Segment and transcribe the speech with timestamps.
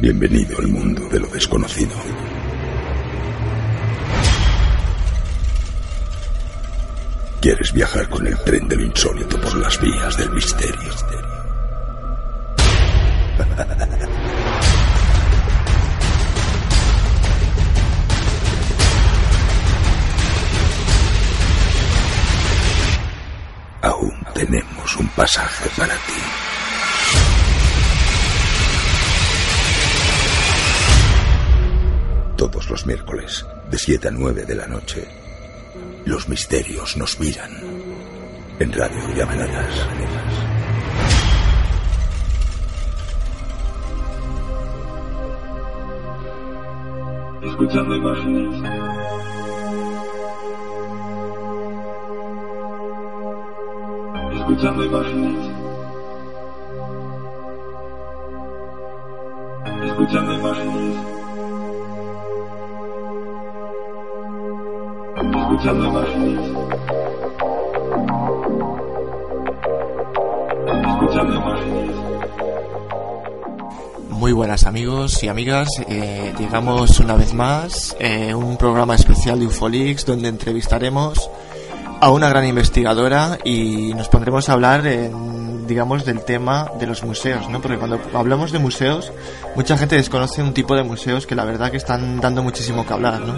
[0.00, 1.96] Bienvenido al mundo de lo desconocido.
[7.40, 10.92] ¿Quieres viajar con el tren de lo insólito por las vías del misterio?
[23.82, 26.37] Aún tenemos un pasaje para ti.
[32.38, 35.08] Todos los miércoles, de 7 a 9 de la noche,
[36.04, 37.50] los misterios nos miran.
[38.60, 39.74] En Radio Llamanadas.
[47.42, 48.62] Escuchando imágenes.
[54.38, 55.47] Escuchando imágenes.
[65.58, 66.48] Escuchando imágenes.
[74.08, 79.46] Muy buenas amigos y amigas, eh, llegamos una vez más eh, un programa especial de
[79.46, 81.28] Ufolix donde entrevistaremos
[82.00, 85.27] a una gran investigadora y nos pondremos a hablar en,
[85.68, 87.60] digamos del tema de los museos, ¿no?
[87.62, 89.12] Porque cuando hablamos de museos,
[89.54, 92.92] mucha gente desconoce un tipo de museos que la verdad que están dando muchísimo que
[92.94, 93.36] hablar, ¿no?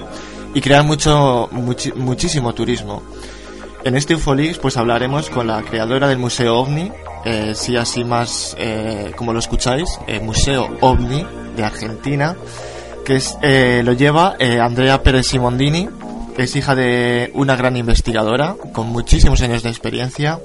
[0.54, 3.02] Y crean mucho muchi- muchísimo turismo.
[3.84, 6.92] En este Ufolix pues hablaremos con la creadora del Museo OVNI,
[7.24, 12.36] eh, sí así más eh, como lo escucháis, eh, Museo OVNI de Argentina,
[13.04, 15.88] que es, eh, lo lleva eh, Andrea Pérez Simondini,
[16.36, 20.38] que es hija de una gran investigadora con muchísimos años de experiencia,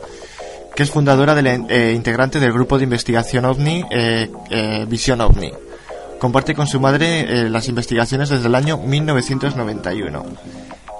[0.75, 5.51] que es fundadora del eh, integrante del grupo de investigación OVNI, eh, eh, Visión OVNI.
[6.19, 10.25] Comparte con su madre eh, las investigaciones desde el año 1991.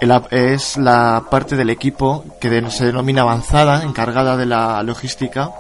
[0.02, 5.52] El es la parte del equipo que de- se denomina avanzada, encargada de la logística.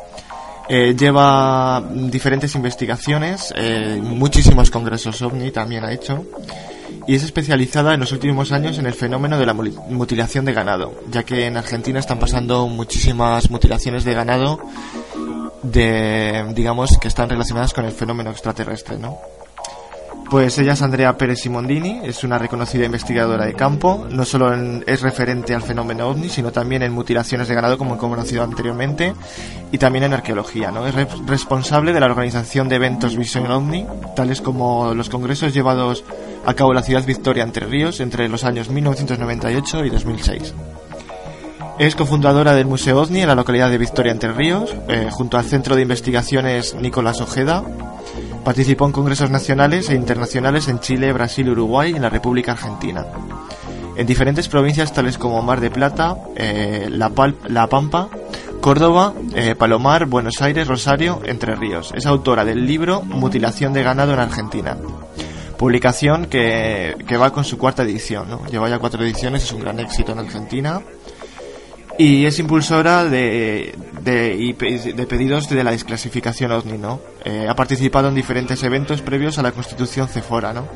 [0.67, 6.23] Eh, lleva diferentes investigaciones, eh, muchísimos congresos OVNI también ha hecho,
[7.07, 10.93] y es especializada en los últimos años en el fenómeno de la mutilación de ganado,
[11.09, 14.59] ya que en Argentina están pasando muchísimas mutilaciones de ganado
[15.63, 19.17] de, digamos, que están relacionadas con el fenómeno extraterrestre, ¿no?
[20.29, 24.83] Pues ella es Andrea Pérez Simondini, es una reconocida investigadora de campo, no solo en-
[24.87, 29.13] es referente al fenómeno ovni, sino también en mutilaciones de ganado, como conocido anteriormente,
[29.71, 30.87] y también en arqueología, ¿no?
[30.87, 33.85] Es re- responsable de la organización de eventos Visión OVNI,
[34.15, 36.03] tales como los congresos llevados
[36.45, 40.53] a cabo en la ciudad Victoria Entre Ríos entre los años 1998 y 2006.
[41.77, 45.43] Es cofundadora del Museo OVNI en la localidad de Victoria Entre Ríos, eh, junto al
[45.45, 47.63] Centro de Investigaciones Nicolás Ojeda.
[48.45, 53.03] Participó en congresos nacionales e internacionales en Chile, Brasil, Uruguay y en la República Argentina.
[53.95, 58.07] En diferentes provincias tales como Mar de Plata, eh, la, Pampa,
[58.61, 61.91] Córdoba, eh, Palomar, Buenos Aires, Rosario, Entre Ríos.
[61.95, 64.77] Es autora del libro Mutilación de ganado en Argentina.
[65.57, 68.27] Publicación que, va con su cuarta edición.
[68.51, 70.81] Lleva ya cuatro ediciones, es un gran éxito en Argentina.
[71.97, 76.99] Y es impulsora de, de, de pedidos de la desclasificación OVNI, ¿no?
[77.23, 80.67] Eh, ha participado en diferentes eventos previos a la constitución CEFORA, ¿no?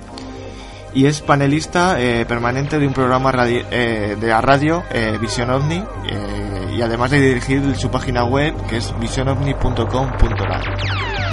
[0.94, 5.52] Y es panelista eh, permanente de un programa radi- eh, de la radio, eh, Visión
[5.52, 11.29] OVNI, eh, y además de dirigir su página web, que es visionovni.com.ar.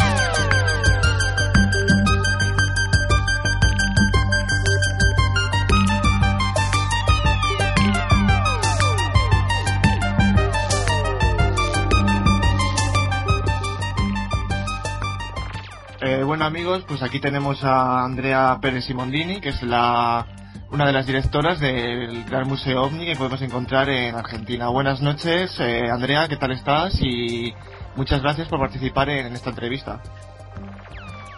[16.37, 20.27] bueno amigos, pues aquí tenemos a Andrea Pérez Simondini, que es la
[20.71, 24.69] una de las directoras del Gran Museo OVNI que podemos encontrar en Argentina.
[24.69, 27.01] Buenas noches, eh, Andrea, ¿qué tal estás?
[27.01, 27.55] Y
[27.95, 30.03] muchas gracias por participar en esta entrevista.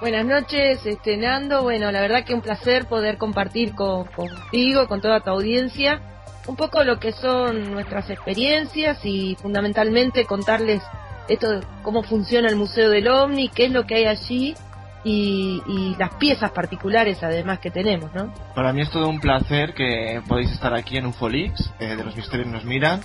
[0.01, 1.63] Buenas noches, este, Nando.
[1.63, 6.01] Bueno, la verdad que un placer poder compartir con, contigo, con toda tu audiencia,
[6.49, 10.83] un poco lo que son nuestras experiencias y fundamentalmente contarles
[11.29, 14.57] esto cómo funciona el Museo del OVNI, qué es lo que hay allí
[15.05, 18.33] y, y las piezas particulares además que tenemos, ¿no?
[18.55, 22.17] Para mí es todo un placer que podéis estar aquí en Ufolix, eh, de los
[22.17, 23.01] misterios nos miran,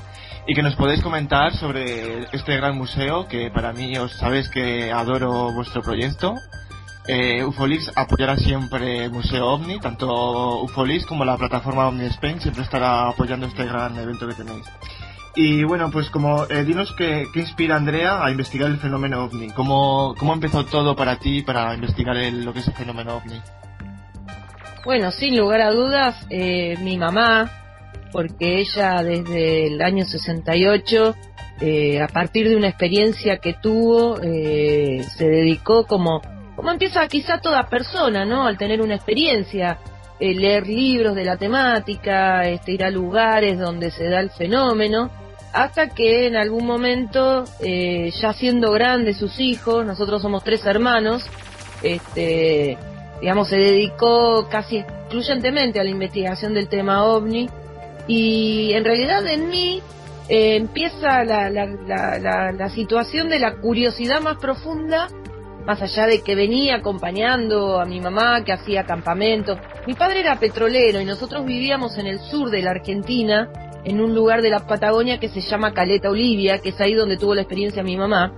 [0.47, 4.91] y que nos podéis comentar sobre este gran museo que para mí os sabéis que
[4.91, 6.35] adoro vuestro proyecto.
[7.05, 12.63] Eh, Ufolix apoyará siempre el Museo OVNI, tanto Ufolix como la plataforma OVNI Spain siempre
[12.63, 14.65] estará apoyando este gran evento que tenéis.
[15.35, 19.23] Y bueno, pues como eh, dinos qué, qué inspira a Andrea a investigar el fenómeno
[19.25, 19.49] ovni.
[19.49, 23.41] ¿Cómo, cómo empezó todo para ti para investigar el- lo que es el fenómeno ovni?
[24.85, 27.49] Bueno, sin lugar a dudas, eh, mi mamá,
[28.11, 31.15] porque ella desde el año 68,
[31.61, 36.21] eh, a partir de una experiencia que tuvo, eh, se dedicó como,
[36.55, 38.45] como empieza quizá toda persona, ¿no?
[38.45, 39.79] Al tener una experiencia,
[40.19, 45.09] eh, leer libros de la temática, este, ir a lugares donde se da el fenómeno,
[45.53, 51.23] hasta que en algún momento, eh, ya siendo grandes sus hijos, nosotros somos tres hermanos,
[51.83, 52.75] este,
[53.21, 57.49] digamos, se dedicó casi excluyentemente a la investigación del tema ovni
[58.07, 59.81] y en realidad en mí
[60.27, 65.07] eh, empieza la, la, la, la, situación de la curiosidad más profunda,
[65.67, 69.59] más allá de que venía acompañando a mi mamá que hacía campamentos.
[69.85, 73.49] Mi padre era petrolero y nosotros vivíamos en el sur de la Argentina,
[73.85, 77.17] en un lugar de la Patagonia que se llama Caleta Olivia, que es ahí donde
[77.17, 78.33] tuvo la experiencia mi mamá.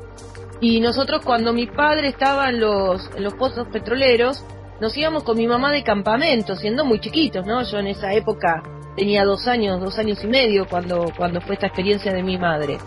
[0.62, 4.44] Y nosotros cuando mi padre estaba en los, en los pozos petroleros,
[4.80, 7.64] nos íbamos con mi mamá de campamento, siendo muy chiquitos, ¿no?
[7.64, 8.64] Yo en esa época
[8.96, 12.78] tenía dos años, dos años y medio cuando, cuando fue esta experiencia de mi madre.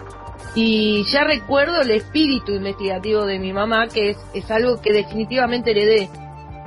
[0.54, 5.70] Y ya recuerdo el espíritu investigativo de mi mamá, que es, es algo que definitivamente
[5.70, 6.08] heredé,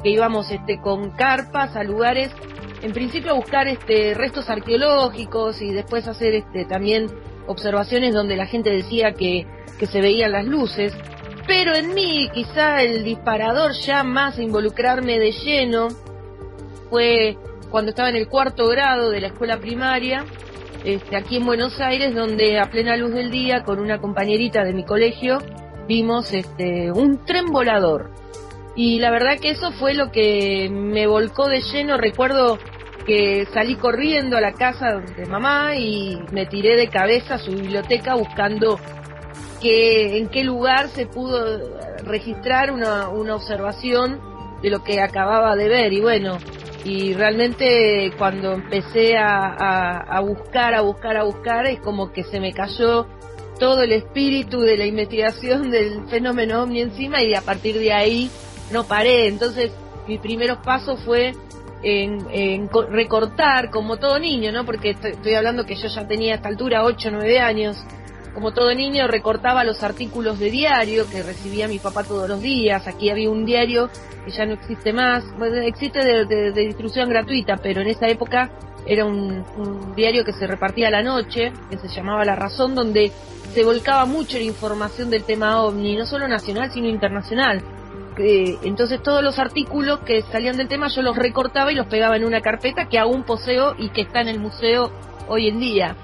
[0.03, 2.31] que íbamos este, con carpas a lugares,
[2.81, 7.07] en principio buscar este, restos arqueológicos y después hacer este, también
[7.47, 9.45] observaciones donde la gente decía que,
[9.79, 10.93] que se veían las luces.
[11.47, 15.89] Pero en mí quizá el disparador ya más a involucrarme de lleno
[16.89, 17.37] fue
[17.69, 20.25] cuando estaba en el cuarto grado de la escuela primaria,
[20.83, 24.73] este, aquí en Buenos Aires, donde a plena luz del día, con una compañerita de
[24.73, 25.37] mi colegio,
[25.87, 28.09] vimos este, un tren volador.
[28.75, 31.97] Y la verdad que eso fue lo que me volcó de lleno.
[31.97, 32.57] Recuerdo
[33.05, 37.51] que salí corriendo a la casa de mamá y me tiré de cabeza a su
[37.51, 38.79] biblioteca buscando
[39.61, 41.59] que, en qué lugar se pudo
[42.03, 44.19] registrar una, una observación
[44.61, 45.93] de lo que acababa de ver.
[45.93, 46.37] Y bueno,
[46.83, 52.39] y realmente cuando empecé a, a, buscar, a buscar, a buscar, es como que se
[52.39, 53.05] me cayó
[53.59, 58.31] todo el espíritu de la investigación del fenómeno ovni encima y a partir de ahí
[58.71, 59.27] no paré.
[59.27, 59.71] Entonces,
[60.07, 61.33] mis primeros pasos fue
[61.83, 64.65] en, recortar, como todo niño, ¿no?
[64.65, 67.77] Porque estoy, hablando que yo ya tenía a esta altura 8 o 9 años.
[68.33, 72.87] Como todo niño, recortaba los artículos de diario que recibía mi papá todos los días.
[72.87, 73.89] Aquí había un diario
[74.23, 75.23] que ya no existe más.
[75.37, 78.49] Bueno, existe de, de, de, distribución gratuita, pero en esa época
[78.85, 82.73] era un, un, diario que se repartía a la noche, que se llamaba La Razón,
[82.73, 83.11] donde
[83.53, 87.61] se volcaba mucho la información del tema ovni, no solo nacional, sino internacional.
[88.21, 92.15] Eh, entonces todos los artículos que salían del tema yo los recortaba y los pegaba
[92.15, 94.91] en una carpeta que aún poseo y que está en el museo
[95.27, 95.95] hoy en día.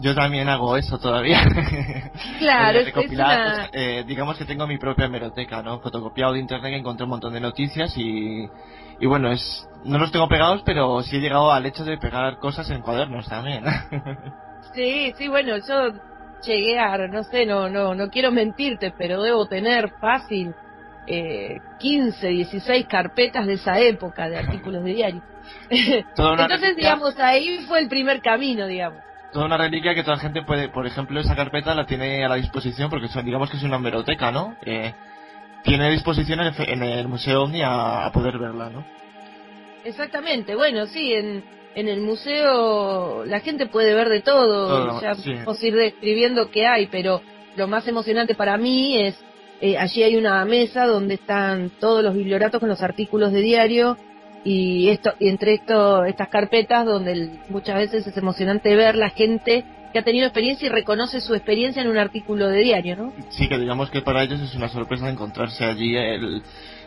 [0.00, 1.42] Yo también hago eso todavía.
[2.38, 3.54] Claro, es recopilar, una...
[3.54, 5.80] pues, eh, digamos que tengo mi propia hemeroteca, ¿no?
[5.80, 8.48] Fotocopiado de internet que encontré un montón de noticias y,
[9.00, 12.38] y bueno, es no los tengo pegados, pero sí he llegado al hecho de pegar
[12.38, 13.64] cosas en cuadernos también.
[14.74, 15.92] sí, sí, bueno, yo
[16.44, 20.54] llegué a, no sé, no, no, no quiero mentirte, pero debo tener fácil
[21.06, 25.22] eh, 15, 16 carpetas de esa época de artículos de diario.
[25.70, 29.00] Entonces, digamos, ahí fue el primer camino, digamos
[29.32, 32.28] toda una reliquia que toda la gente puede, por ejemplo, esa carpeta la tiene a
[32.28, 34.56] la disposición porque son, digamos que es una hemeroteca, ¿no?
[34.64, 34.92] Eh,
[35.64, 38.84] tiene a disposición en el, en el Museo OVNI a, a, poder verla, ¿no?
[39.84, 41.42] Exactamente, bueno, sí, en,
[41.74, 45.30] en el museo la gente puede ver de todo, Todo, ya sí.
[45.30, 47.22] podemos ir describiendo qué hay, pero
[47.56, 49.18] lo más emocionante para mí es,
[49.60, 53.96] eh, allí hay una mesa donde están todos los biblioratos con los artículos de diario,
[54.44, 59.10] y esto y entre esto estas carpetas donde el, muchas veces es emocionante ver la
[59.10, 63.12] gente que ha tenido experiencia y reconoce su experiencia en un artículo de diario, ¿no?
[63.28, 66.42] Sí, que digamos que para ellos es una sorpresa encontrarse allí el,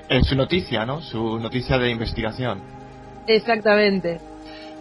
[0.09, 1.01] el, su noticia, ¿no?
[1.01, 2.61] Su noticia de investigación.
[3.27, 4.19] Exactamente.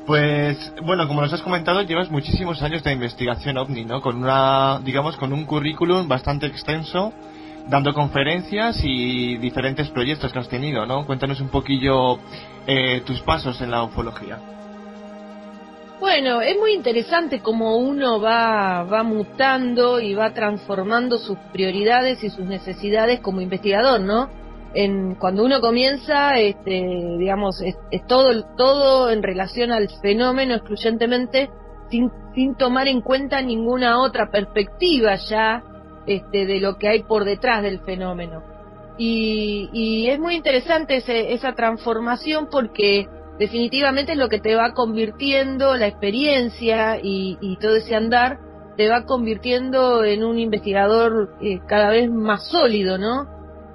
[0.06, 4.00] Pues bueno, como nos has comentado, llevas muchísimos años de investigación ovni, ¿no?
[4.00, 7.12] Con una, digamos, con un currículum bastante extenso,
[7.68, 11.06] dando conferencias y diferentes proyectos que has tenido, ¿no?
[11.06, 12.18] Cuéntanos un poquillo
[12.66, 14.38] eh, tus pasos en la ufología.
[16.00, 22.30] Bueno, es muy interesante cómo uno va, va mutando y va transformando sus prioridades y
[22.30, 24.28] sus necesidades como investigador, ¿no?
[24.74, 26.84] En, cuando uno comienza, este,
[27.18, 31.48] digamos, es, es todo, todo en relación al fenómeno excluyentemente
[31.90, 35.62] sin, sin tomar en cuenta ninguna otra perspectiva ya
[36.06, 38.53] este, de lo que hay por detrás del fenómeno.
[38.96, 43.08] Y, y es muy interesante ese, esa transformación porque
[43.38, 48.38] definitivamente es lo que te va convirtiendo la experiencia y, todo ese andar
[48.76, 53.26] te va convirtiendo en un investigador eh, cada vez más sólido, ¿no?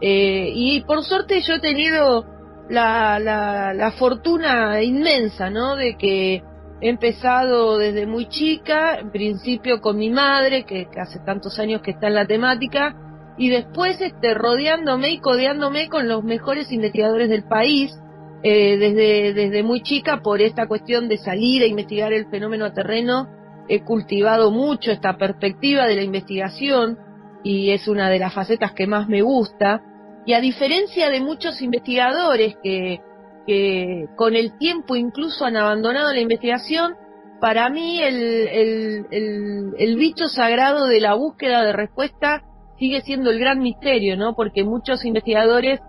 [0.01, 2.25] Eh, y por suerte yo he tenido
[2.69, 5.77] la, la, la fortuna inmensa, ¿no?
[5.77, 6.43] De que
[6.81, 11.91] he empezado desde muy chica, en principio con mi madre, que hace tantos años que
[11.91, 12.95] está en la temática,
[13.39, 17.98] y después este, rodeándome y codeándome con los mejores investigadores del país,
[18.43, 22.74] eh, desde, desde muy chica por esta cuestión de salir a investigar el fenómeno a
[22.74, 23.29] terreno,
[23.69, 27.00] he cultivado mucho esta perspectiva de la investigación
[27.41, 29.84] y es una de las facetas que más me gusta.
[30.25, 33.00] Y a diferencia de muchos investigadores que,
[33.48, 36.96] que con el tiempo incluso han abandonado la investigación,
[37.39, 42.43] para mí el, el, el, el bicho sagrado de la búsqueda de respuesta
[42.79, 44.33] sigue siendo el gran misterio, ¿no?
[44.33, 45.81] Porque muchos investigadores,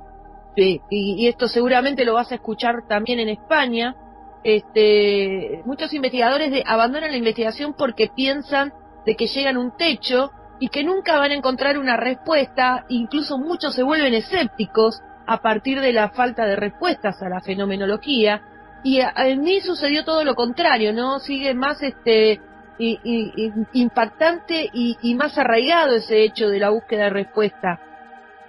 [0.57, 3.95] y, esto seguramente lo vas a escuchar también en España,
[4.43, 8.73] este, muchos investigadores de, abandonan la investigación porque piensan
[9.07, 13.75] de que llegan un techo y que nunca van a encontrar una respuesta, incluso muchos
[13.75, 18.43] se vuelven escépticos a partir de la falta de respuestas a la fenomenología,
[18.83, 21.21] y a, a mí sucedió todo lo contrario, ¿no?
[21.21, 22.41] Sigue más este
[22.81, 27.79] y, y, impactante y, y, más arraigado ese hecho de la búsqueda de respuesta.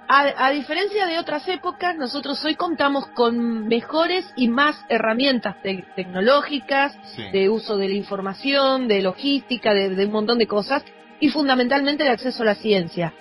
[0.07, 5.85] A, a, diferencia de otras épocas, nosotros hoy contamos con mejores y más herramientas te
[5.95, 7.23] tecnológicas, sí.
[7.31, 10.83] de uso de la información, de logística, de, de un montón de cosas,
[11.19, 13.13] y fundamentalmente de acceso a la ciencia.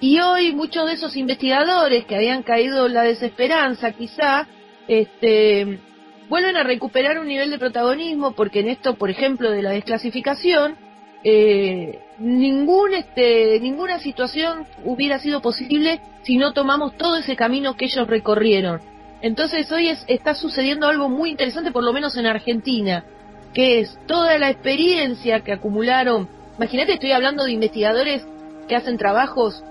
[0.00, 4.46] Y hoy muchos de esos investigadores que habían caído en la desesperanza, quizá,
[4.86, 5.80] este,
[6.28, 10.76] vuelven a recuperar un nivel de protagonismo porque en esto, por ejemplo, de la desclasificación,
[11.24, 17.86] eh, ningún, este, ninguna situación hubiera sido posible si no tomamos todo ese camino que
[17.86, 18.80] ellos recorrieron.
[19.22, 23.04] Entonces hoy es, está sucediendo algo muy interesante, por lo menos en Argentina,
[23.54, 26.28] que es toda la experiencia que acumularon.
[26.56, 28.24] Imagínate, estoy hablando de investigadores
[28.68, 29.62] que hacen trabajos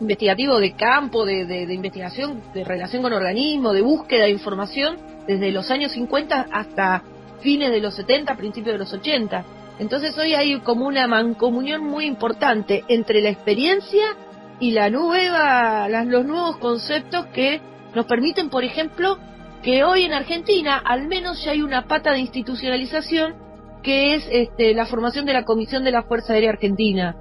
[0.00, 4.96] investigativos de campo, de, de, de investigación, de relación con organismos, de búsqueda de información,
[5.26, 7.02] desde los años 50 hasta
[7.40, 9.44] fines de los 70, principios de los 80.
[9.78, 14.16] Entonces hoy hay como una mancomunión muy importante entre la experiencia
[14.60, 17.60] y la nueva, las, los nuevos conceptos que
[17.94, 19.18] nos permiten, por ejemplo,
[19.62, 23.34] que hoy en Argentina al menos ya hay una pata de institucionalización
[23.82, 27.16] que es este, la formación de la Comisión de la Fuerza Aérea Argentina.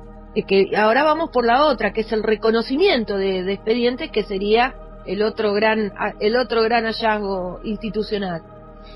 [0.48, 4.76] Que ahora vamos por la otra, que es el reconocimiento de, de expedientes, que sería
[5.06, 8.42] el otro gran el otro gran hallazgo institucional.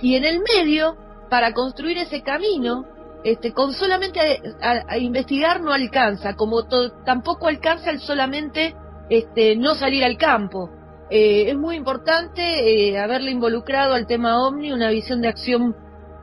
[0.01, 0.95] Y en el medio
[1.29, 2.85] para construir ese camino
[3.23, 8.75] este con solamente a, a, a investigar no alcanza como to, tampoco alcanza el solamente
[9.09, 10.69] este no salir al campo.
[11.09, 12.41] Eh, es muy importante
[12.89, 15.75] eh, haberle involucrado al tema OVNI una visión de acción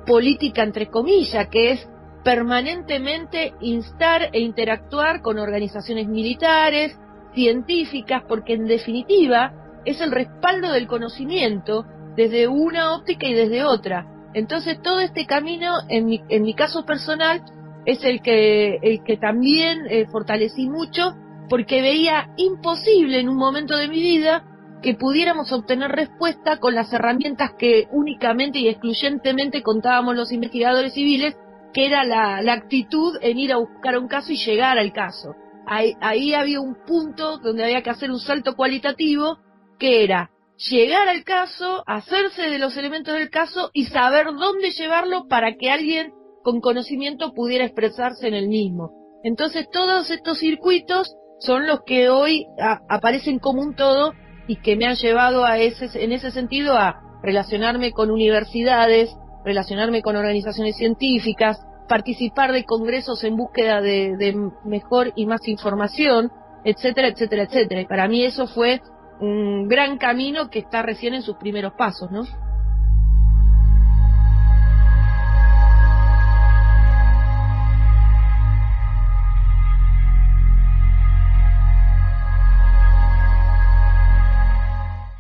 [0.07, 1.89] política entre comillas que es
[2.25, 6.99] permanentemente instar e interactuar con organizaciones militares
[7.33, 9.53] científicas porque en definitiva
[9.85, 11.85] es el respaldo del conocimiento
[12.17, 14.07] desde una óptica y desde otra.
[14.35, 17.43] Entonces todo este camino, en mi, en mi caso personal,
[17.85, 21.15] es el que, el que también eh, fortalecí mucho
[21.49, 24.45] porque veía imposible en un momento de mi vida
[24.83, 31.37] que pudiéramos obtener respuesta con las herramientas que únicamente y excluyentemente contábamos los investigadores civiles,
[31.73, 35.35] que era la, la actitud en ir a buscar un caso y llegar al caso.
[35.67, 39.39] Ahí, ahí había un punto donde había que hacer un salto cualitativo
[39.83, 40.31] que era
[40.71, 45.73] llegar al caso, hacerse de los elementos del caso y saber dónde llevarlo para que
[45.73, 46.13] alguien
[46.45, 48.93] con conocimiento pudiera expresarse en el mismo.
[49.25, 54.13] Entonces todos estos circuitos son los que hoy a, aparecen como un todo
[54.47, 59.13] y que me han llevado a ese, en ese sentido a relacionarme con universidades,
[59.45, 61.59] relacionarme con organizaciones científicas,
[61.89, 66.31] participar de congresos en búsqueda de, de mejor y más información,
[66.65, 67.81] etcétera, etcétera, etcétera.
[67.81, 68.81] Y para mí eso fue
[69.23, 72.25] un gran camino que está recién en sus primeros pasos, ¿no?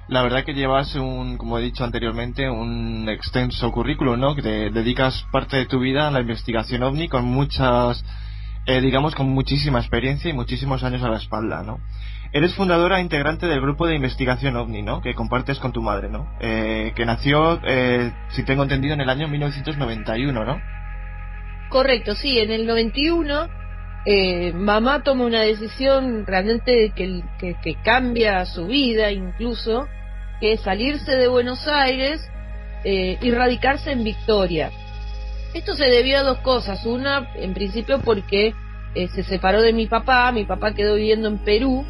[0.08, 4.34] La verdad que llevas un, como he dicho anteriormente, un extenso currículo, ¿no?
[4.34, 8.04] Que te dedicas parte de tu vida a la investigación ovni con muchas,
[8.66, 11.78] eh, digamos, con muchísima experiencia y muchísimos años a la espalda, ¿no?
[12.32, 15.02] Eres fundadora e integrante del grupo de investigación OVNI, ¿no?
[15.02, 16.26] Que compartes con tu madre, ¿no?
[16.40, 20.60] Eh, que nació, eh, si tengo entendido, en el año 1991, ¿no?
[21.68, 23.62] Correcto, sí, en el 91
[24.04, 29.86] eh, mamá toma una decisión realmente que, cambia su vida incluso,
[30.40, 32.20] que es salirse de Buenos Aires
[32.84, 34.70] eh, y radicarse en Victoria.
[35.54, 36.84] Esto se debió a dos cosas.
[36.84, 38.54] Una, en principio, porque
[38.94, 41.84] eh, se separó de mi papá, mi papá quedó viviendo en Perú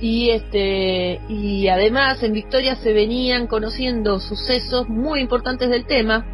[0.00, 6.26] y este y además en Victoria se venían conociendo sucesos muy importantes del tema.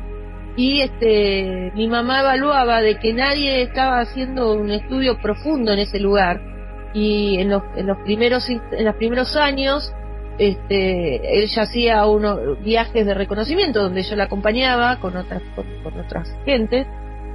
[0.57, 6.01] Y este mi mamá evaluaba de que nadie estaba haciendo un estudio profundo en ese
[6.01, 6.41] lugar.
[6.93, 9.93] Y en los, en los primeros en los primeros años
[10.39, 15.67] este él ya hacía unos viajes de reconocimiento donde yo la acompañaba con otras con,
[15.83, 16.87] con otras gentes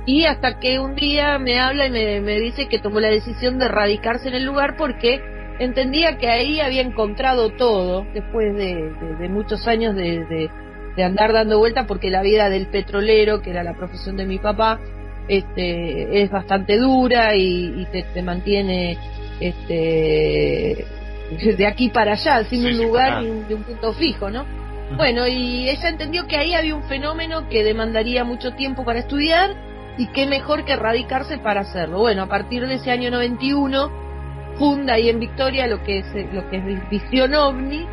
[0.07, 3.59] y hasta que un día me habla y me, me dice que tomó la decisión
[3.59, 5.21] de radicarse en el lugar porque
[5.59, 10.49] entendía que ahí había encontrado todo después de, de, de muchos años de,
[10.95, 14.39] de, andar dando vueltas porque la vida del petrolero, que era la profesión de mi
[14.39, 14.79] papá,
[15.27, 18.97] este, es bastante dura y, y te, te, mantiene
[19.39, 20.85] este,
[21.57, 24.45] de aquí para allá, sin sí, un lugar sí, ni un, un, punto fijo, ¿no?
[24.95, 29.55] Bueno, y ella entendió que ahí había un fenómeno que demandaría mucho tiempo para estudiar
[29.97, 31.99] y qué mejor que radicarse para hacerlo.
[31.99, 34.04] Bueno, a partir de ese año 91
[34.57, 37.87] funda ahí en Victoria lo que es lo que es Visión OVNI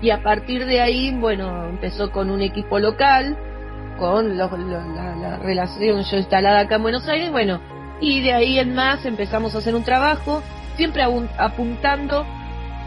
[0.00, 3.36] y a partir de ahí, bueno, empezó con un equipo local,
[3.98, 7.60] con lo, la, la, relación yo instalada acá en Buenos Aires, bueno,
[8.00, 10.42] y de ahí en más empezamos a hacer un trabajo,
[10.76, 11.02] siempre
[11.36, 12.24] apuntando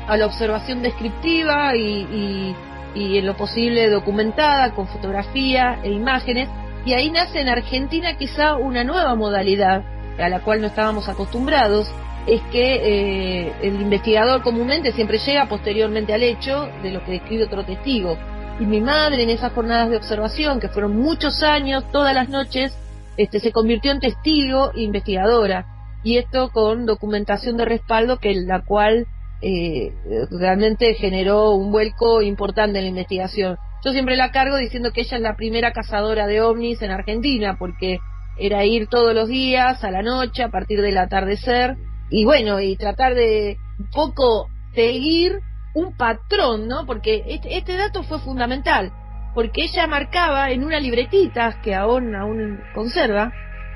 [0.08, 2.56] a la observación descriptiva y, y,
[2.96, 6.48] y en lo posible documentada, con fotografía e imágenes,
[6.86, 9.84] y ahí nace en Argentina quizá una nueva modalidad
[10.18, 11.92] a la cual no estábamos acostumbrados,
[12.28, 17.46] es que eh, el investigador comúnmente siempre llega posteriormente al hecho de lo que describe
[17.46, 18.18] otro testigo.
[18.60, 22.74] Y mi madre en esas jornadas de observación, que fueron muchos años, todas las noches,
[23.18, 25.66] este, se convirtió en testigo e investigadora.
[26.04, 29.08] Y esto con documentación de respaldo que la cual
[29.42, 29.92] eh,
[30.30, 33.58] realmente generó un vuelco importante en la investigación.
[33.84, 37.56] Yo siempre la cargo diciendo que ella es la primera cazadora de ovnis en Argentina,
[37.58, 37.98] porque
[38.38, 41.78] era ir todos los días, a la noche, a partir del atardecer,
[42.12, 45.40] y bueno, y tratar de un poco seguir
[45.74, 46.86] un patrón, ¿no?
[46.86, 48.92] Porque este, este dato fue fundamental,
[49.34, 53.32] porque ella marcaba en una libretita que aún, aún conserva,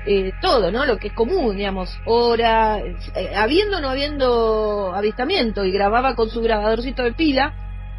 [0.06, 0.84] eh, todo, ¿no?
[0.84, 6.28] Lo que es común, digamos, hora, eh, habiendo o no habiendo avistamiento, y grababa con
[6.28, 7.54] su grabadorcito de pila,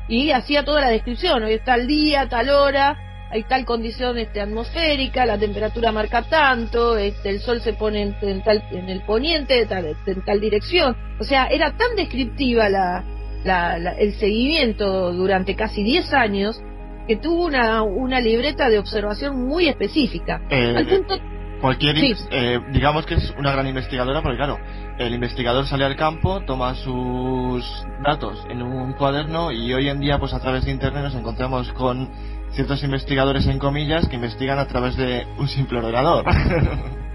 [0.08, 2.96] y hacía toda la descripción, hoy está el día, tal hora,
[3.30, 8.16] hay tal condición este, atmosférica, la temperatura marca tanto, este, el sol se pone en,
[8.22, 10.96] en, tal, en el poniente, tal, en tal dirección.
[11.20, 13.04] O sea, era tan descriptiva la,
[13.44, 16.62] la, la, el seguimiento durante casi 10 años
[17.08, 20.42] que tuvo una, una libreta de observación muy específica.
[20.50, 21.16] Eh, Al punto...
[21.62, 22.14] Cualquier, sí.
[22.30, 24.60] eh, digamos que es una gran investigadora, porque claro,
[25.00, 27.66] el investigador sale al campo, toma sus
[28.04, 31.74] datos en un cuaderno y hoy en día, pues a través de internet nos encontramos
[31.74, 32.10] con
[32.52, 36.26] ciertos investigadores en comillas que investigan a través de un simple ordenador.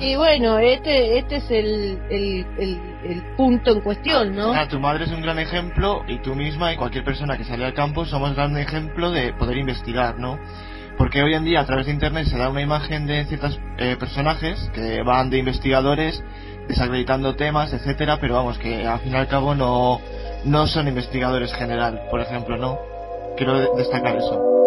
[0.00, 4.54] Y bueno, este este es el, el, el, el punto en cuestión, ¿no?
[4.54, 7.66] Ah, tu madre es un gran ejemplo y tú misma y cualquier persona que sale
[7.66, 10.38] al campo somos gran ejemplo de poder investigar, ¿no?
[10.96, 13.96] Porque hoy en día a través de internet se da una imagen de ciertos eh,
[14.00, 16.24] personajes que van de investigadores
[16.66, 20.00] desacreditando temas, etcétera, pero vamos que al fin y al cabo no
[20.44, 22.78] no son investigadores general, por ejemplo, ¿no?
[23.36, 24.60] Quiero destacar eso.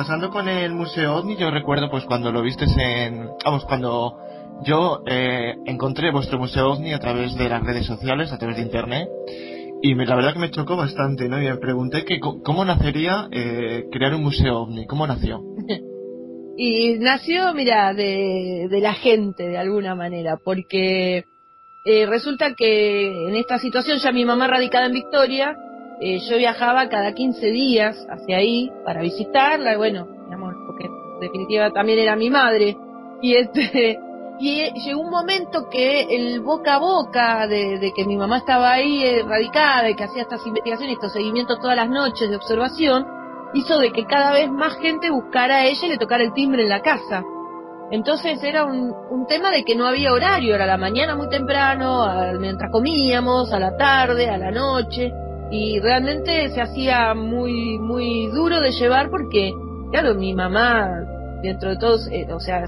[0.00, 3.28] Pasando con el Museo OVNI, yo recuerdo pues cuando lo vistes en...
[3.44, 4.16] Vamos, cuando
[4.64, 8.62] yo eh, encontré vuestro Museo OVNI a través de las redes sociales, a través de
[8.62, 9.10] Internet,
[9.82, 11.38] y me, la verdad que me chocó bastante, ¿no?
[11.38, 15.42] Y me pregunté que cómo nacería eh, crear un Museo OVNI, ¿cómo nació?
[16.56, 21.26] y nació, mira, de, de la gente, de alguna manera, porque
[21.84, 25.54] eh, resulta que en esta situación ya mi mamá radicada en Victoria,
[26.00, 31.20] eh, yo viajaba cada 15 días hacia ahí para visitarla, y bueno, digamos, porque en
[31.20, 32.74] definitiva también era mi madre.
[33.20, 33.98] Y este
[34.40, 39.04] y llegó un momento que el boca a boca de, que mi mamá estaba ahí
[39.04, 43.06] eh, radicada y que hacía estas investigaciones, estos seguimientos todas las noches de observación,
[43.52, 46.62] hizo de que cada vez más gente buscara a ella y le tocara el timbre
[46.62, 47.22] en la casa.
[47.90, 52.06] Entonces era un, un tema de que no había horario, era la mañana muy temprano,
[52.38, 55.12] mientras comíamos, a la tarde, a la noche
[55.50, 59.52] y realmente se hacía muy muy duro de llevar porque
[59.90, 60.88] claro mi mamá
[61.42, 62.66] dentro de todos eh, o sea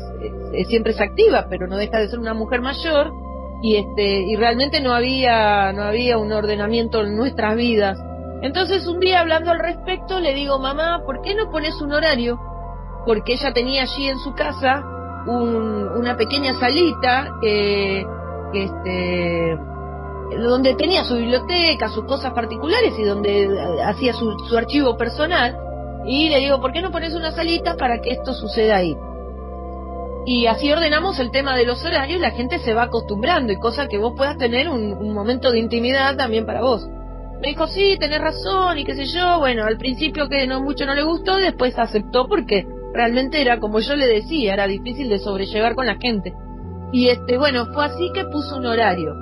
[0.67, 3.13] siempre es activa pero no deja de ser una mujer mayor
[3.63, 7.99] y este y realmente no había no había un ordenamiento en nuestras vidas.
[8.43, 12.41] Entonces un día hablando al respecto le digo, mamá, ¿por qué no pones un horario?
[13.07, 14.85] Porque ella tenía allí en su casa
[15.27, 18.05] un, una pequeña salita que,
[18.53, 19.59] que este
[20.39, 23.49] donde tenía su biblioteca, sus cosas particulares y donde
[23.85, 25.57] hacía su, su archivo personal.
[26.07, 28.97] Y le digo, ¿por qué no pones una salita para que esto suceda ahí?
[30.25, 33.59] Y así ordenamos el tema de los horarios y la gente se va acostumbrando y
[33.59, 36.87] cosa que vos puedas tener un, un momento de intimidad también para vos.
[37.41, 39.41] Me dijo, sí, tenés razón y qué sé yo.
[39.41, 43.81] Bueno, al principio que no mucho no le gustó, después aceptó porque realmente era como
[43.81, 46.33] yo le decía, era difícil de sobrellevar con la gente.
[46.93, 49.15] Y este, bueno, fue así que puso un horario.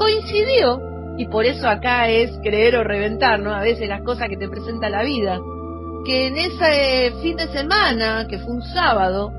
[0.00, 0.80] Coincidió,
[1.18, 3.54] y por eso acá es creer o reventar, ¿no?
[3.54, 5.38] A veces las cosas que te presenta la vida.
[6.06, 9.30] Que en ese fin de semana, que fue un sábado,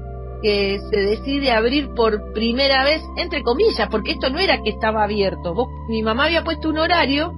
[0.44, 5.04] que se decide abrir por primera vez, entre comillas, porque esto no era que estaba
[5.04, 5.56] abierto.
[5.56, 7.34] Vos, mi mamá había puesto un horario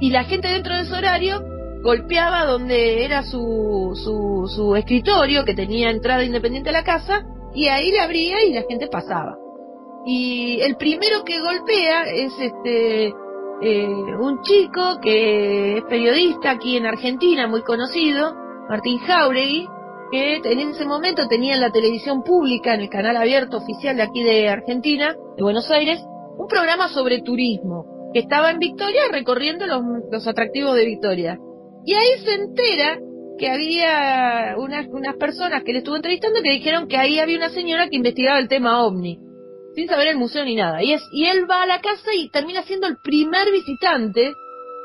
[0.00, 1.42] y la gente dentro de ese horario
[1.82, 7.66] golpeaba donde era su, su, su escritorio, que tenía entrada independiente a la casa, y
[7.66, 9.37] ahí le abría y la gente pasaba.
[10.10, 13.86] Y el primero que golpea es este eh,
[14.18, 18.34] un chico que es periodista aquí en Argentina, muy conocido,
[18.70, 19.68] Martín Jauregui,
[20.10, 24.02] que en ese momento tenía en la televisión pública, en el canal abierto oficial de
[24.04, 26.02] aquí de Argentina, de Buenos Aires,
[26.38, 31.38] un programa sobre turismo, que estaba en Victoria recorriendo los, los atractivos de Victoria.
[31.84, 32.98] Y ahí se entera
[33.36, 37.50] que había unas, unas personas que le estuvo entrevistando que dijeron que ahí había una
[37.50, 39.27] señora que investigaba el tema ovni,
[39.78, 40.82] sin saber el museo ni nada.
[40.82, 44.34] Y, es, y él va a la casa y termina siendo el primer visitante.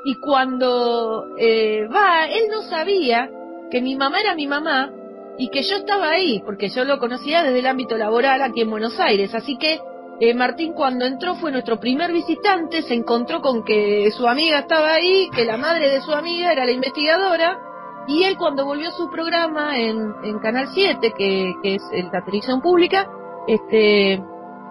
[0.05, 3.27] Y cuando eh, va, él no sabía
[3.71, 4.91] que mi mamá era mi mamá
[5.39, 8.69] y que yo estaba ahí, porque yo lo conocía desde el ámbito laboral aquí en
[8.69, 9.33] Buenos Aires.
[9.33, 9.79] Así que
[10.19, 14.93] eh, Martín cuando entró fue nuestro primer visitante, se encontró con que su amiga estaba
[14.93, 17.57] ahí, que la madre de su amiga era la investigadora,
[18.07, 22.61] y él cuando volvió a su programa en, Canal 7, que, que es la televisión
[22.61, 23.09] pública,
[23.47, 24.21] este,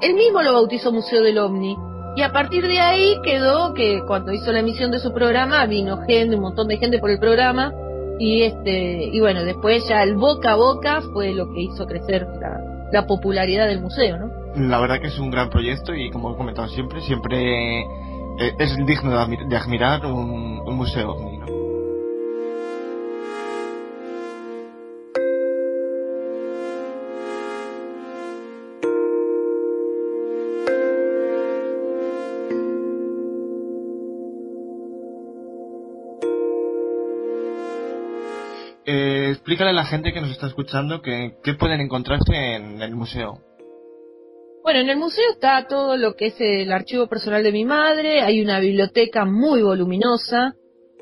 [0.02, 1.76] él mismo lo bautizó Museo del OVNI.
[2.16, 5.98] Y a partir de ahí quedó que cuando hizo la emisión de su programa vino
[6.06, 7.72] gente, un montón de gente por el programa,
[8.18, 12.26] y este y bueno después ya el boca a boca fue lo que hizo crecer
[12.40, 12.60] la,
[12.92, 14.26] la popularidad del museo no
[14.68, 18.76] La verdad que es un gran proyecto y como he comentado siempre, siempre eh, es
[18.84, 21.38] digno de, admi- de admirar un, un museo ovni.
[39.52, 43.38] Explícale a la gente que nos está escuchando que pueden encontrarse en el museo.
[44.62, 48.22] Bueno, en el museo está todo lo que es el archivo personal de mi madre,
[48.22, 50.54] hay una biblioteca muy voluminosa,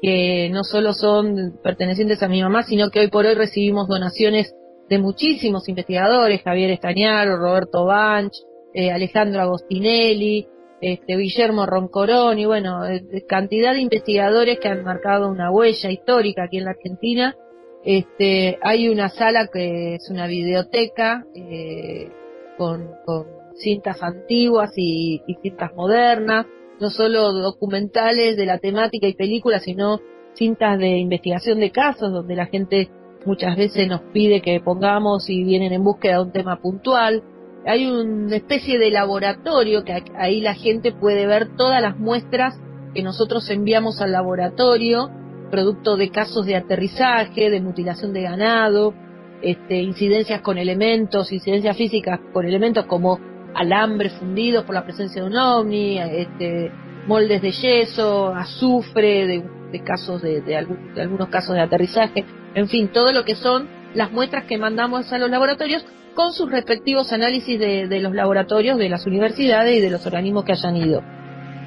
[0.02, 4.52] que no solo son pertenecientes a mi mamá, sino que hoy por hoy recibimos donaciones
[4.88, 8.32] de muchísimos investigadores, Javier Estañaro, Roberto Banch,
[8.74, 10.48] eh, Alejandro Agostinelli,
[10.80, 16.44] este, Guillermo Roncorón, y bueno, eh, cantidad de investigadores que han marcado una huella histórica
[16.44, 17.36] aquí en la Argentina.
[17.84, 22.10] Este, hay una sala que es una videoteca, eh,
[22.58, 26.46] con, con cintas antiguas y, y cintas modernas,
[26.78, 30.00] no solo documentales de la temática y películas, sino
[30.34, 32.90] cintas de investigación de casos donde la gente
[33.26, 37.22] muchas veces nos pide que pongamos y vienen en búsqueda de un tema puntual.
[37.66, 42.58] Hay una especie de laboratorio que ahí la gente puede ver todas las muestras
[42.94, 45.10] que nosotros enviamos al laboratorio,
[45.50, 48.94] producto de casos de aterrizaje, de mutilación de ganado,
[49.42, 53.18] este, incidencias con elementos, incidencias físicas con elementos como
[53.54, 56.70] alambres fundidos por la presencia de un ovni, este,
[57.06, 62.88] moldes de yeso, azufre, de, de casos de, de, algunos casos de aterrizaje, en fin,
[62.88, 65.84] todo lo que son las muestras que mandamos a los laboratorios
[66.14, 70.44] con sus respectivos análisis de, de los laboratorios de las universidades y de los organismos
[70.44, 71.02] que hayan ido.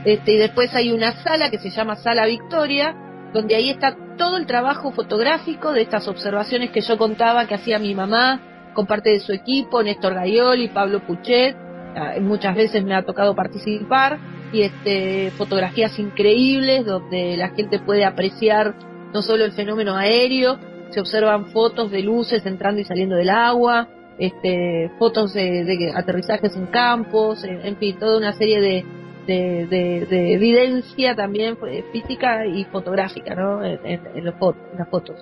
[0.05, 2.95] Este, y después hay una sala que se llama Sala Victoria,
[3.33, 7.79] donde ahí está todo el trabajo fotográfico de estas observaciones que yo contaba que hacía
[7.79, 11.55] mi mamá con parte de su equipo, Néstor Gaioli, Pablo Puchet,
[11.95, 14.19] ah, muchas veces me ha tocado participar,
[14.51, 18.75] y este, fotografías increíbles donde la gente puede apreciar
[19.13, 20.59] no solo el fenómeno aéreo,
[20.91, 23.87] se observan fotos de luces entrando y saliendo del agua,
[24.19, 28.85] este, fotos de, de aterrizajes en campos, en, en fin, toda una serie de,
[29.25, 33.63] de, de, de evidencia también eh, física y fotográfica, ¿no?
[33.63, 34.35] En, los
[34.77, 35.17] las fotos.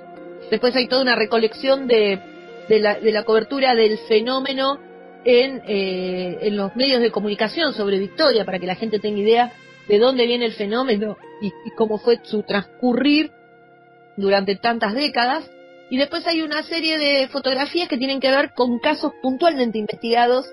[0.49, 2.19] Después hay toda una recolección de,
[2.67, 4.79] de, la, de la cobertura del fenómeno
[5.23, 9.53] en, eh, los medios de comunicación sobre Victoria, para que la gente tenga idea
[9.87, 13.31] de dónde viene el fenómeno y, y cómo fue su transcurrir
[14.17, 15.49] durante tantas décadas.
[15.89, 20.45] Y después hay una serie de fotografías que tienen que ver con casos puntualmente investigados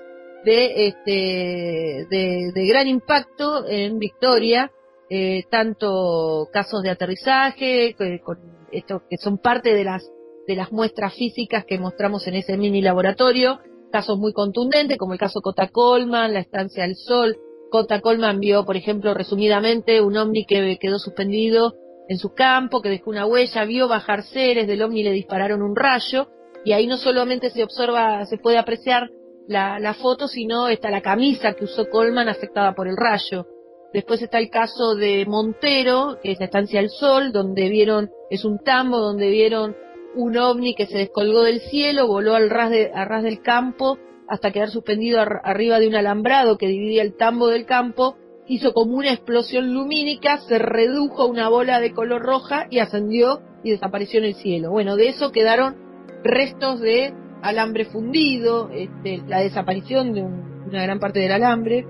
[0.45, 4.71] de, este, de, de gran impacto en Victoria,
[5.09, 8.37] eh, tanto casos de aterrizaje, que, con
[8.71, 10.03] esto, que son parte de las,
[10.47, 13.59] de las muestras físicas que mostramos en ese mini laboratorio,
[13.91, 17.37] casos muy contundentes, como el caso Cota Colman, la estancia del Sol.
[17.71, 21.73] Cota Colman vio, por ejemplo, resumidamente, un ovni que quedó suspendido
[22.07, 25.75] en su campo, que dejó una huella, vio bajar seres, del ovni le dispararon un
[25.75, 26.27] rayo,
[26.65, 29.09] y ahí no solamente se observa, se puede apreciar
[29.49, 33.47] la, la foto, sino está la camisa que usó Colman afectada por el rayo.
[33.91, 38.45] Después está el caso de Montero, que es la estancia del Sol, donde vieron, es
[38.45, 39.75] un tambo donde vieron
[40.15, 43.97] un ovni que se descolgó del cielo, voló al ras, de, a ras del campo
[44.27, 48.15] hasta quedar suspendido ar arriba de un alambrado que dividía el tambo del campo,
[48.47, 53.41] hizo como una explosión lumínica, se redujo a una bola de color roja y ascendió
[53.63, 54.69] y desapareció en el cielo.
[54.69, 55.77] Bueno, de eso quedaron
[56.23, 61.85] restos de alambre fundido, este, la desaparición de un, una gran parte del alambre,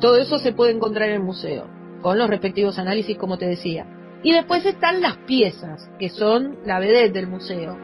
[0.00, 1.66] todo eso se puede encontrar en el museo,
[2.02, 3.86] con los respectivos análisis, como te decía.
[4.22, 7.76] Y después están las piezas, que son la vedette del museo.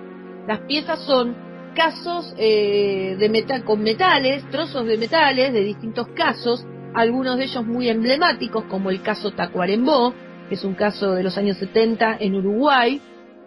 [0.47, 1.35] Las piezas son
[1.75, 7.65] casos eh, de metal, con metales, trozos de metales de distintos casos, algunos de ellos
[7.67, 10.15] muy emblemáticos, como el caso Tacuarembó,
[10.49, 13.01] que es un caso de los años 70 en Uruguay,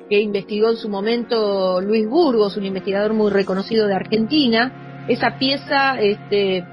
[0.09, 5.05] que investigó en su momento Luis Burgos, un investigador muy reconocido de Argentina.
[5.07, 6.65] Esa pieza este,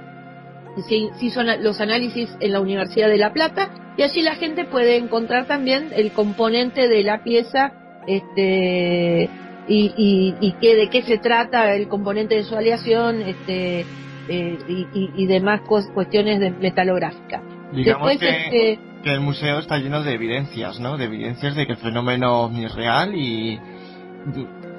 [0.88, 4.64] se, se hizo los análisis en la Universidad de La Plata y allí la gente
[4.64, 7.72] puede encontrar también el componente de la pieza
[8.06, 9.28] este,
[9.68, 13.80] y, y, y que, de qué se trata el componente de su aleación este,
[14.28, 15.62] eh, y, y, demás
[15.94, 17.42] cuestiones de metalográfica.
[17.72, 20.96] Digamos Después, que, este, que el museo está lleno de evidencias, ¿no?
[20.96, 23.56] De evidencias de que el fenómeno es real y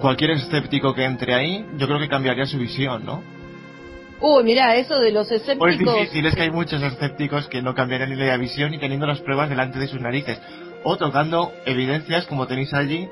[0.01, 3.23] cualquier escéptico que entre ahí, yo creo que cambiaría su visión, ¿no?
[4.19, 5.77] Uy, mira, eso de los escépticos...
[5.77, 9.07] Pues difícil, es que hay muchos escépticos que no cambiarían ni la visión y teniendo
[9.07, 10.41] las pruebas delante de sus narices.
[10.83, 13.07] O tocando evidencias, como tenéis allí,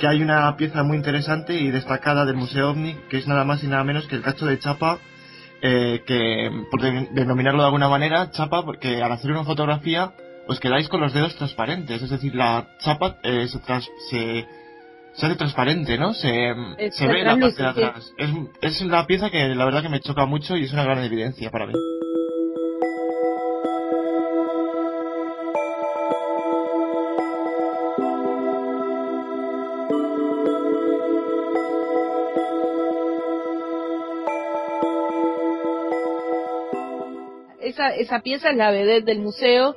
[0.00, 3.62] que hay una pieza muy interesante y destacada del Museo OVNI, que es nada más
[3.62, 4.98] y nada menos que el cacho de chapa,
[5.62, 10.14] eh, que, por denominarlo de alguna manera, chapa, porque al hacer una fotografía
[10.48, 14.46] os quedáis con los dedos transparentes, es decir, la chapa eh, se, tras, se,
[15.12, 16.14] se, hace transparente, ¿no?
[16.14, 16.54] Se,
[16.90, 18.14] se ve la parte de atrás.
[18.16, 18.30] Es,
[18.62, 21.50] es una pieza que la verdad que me choca mucho y es una gran evidencia
[21.50, 21.74] para mí.
[37.60, 39.76] Esa, esa pieza es la vedette del museo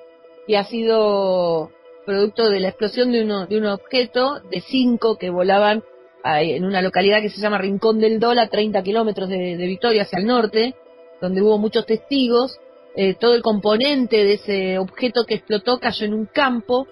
[0.51, 1.71] y ha sido
[2.05, 5.81] producto de la explosión de, uno, de un objeto de cinco que volaban
[6.25, 10.01] en una localidad que se llama Rincón del Dol, a 30 kilómetros de, de, Victoria
[10.01, 10.75] hacia el norte,
[11.21, 12.59] donde hubo muchos testigos.
[12.97, 16.85] Eh, todo el componente de ese objeto que explotó cayó en un campo.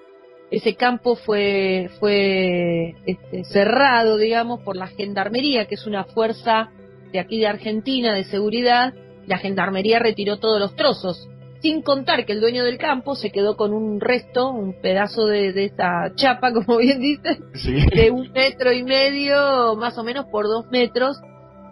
[0.51, 6.71] Ese campo fue, fue este, cerrado, digamos, por la Gendarmería, que es una fuerza
[7.11, 8.93] de aquí de Argentina de seguridad.
[9.27, 11.27] La Gendarmería retiró todos los trozos
[11.61, 15.51] sin contar que el dueño del campo se quedó con un resto, un pedazo de,
[15.51, 17.85] de esta chapa, como bien dice, sí.
[17.93, 21.17] de un metro y medio, más o menos por dos metros,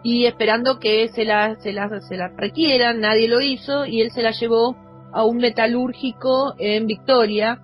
[0.04, 4.12] y esperando que se la, se la, se la requieran, nadie lo hizo, y él
[4.12, 4.76] se la llevó
[5.12, 7.62] a un metalúrgico en Victoria,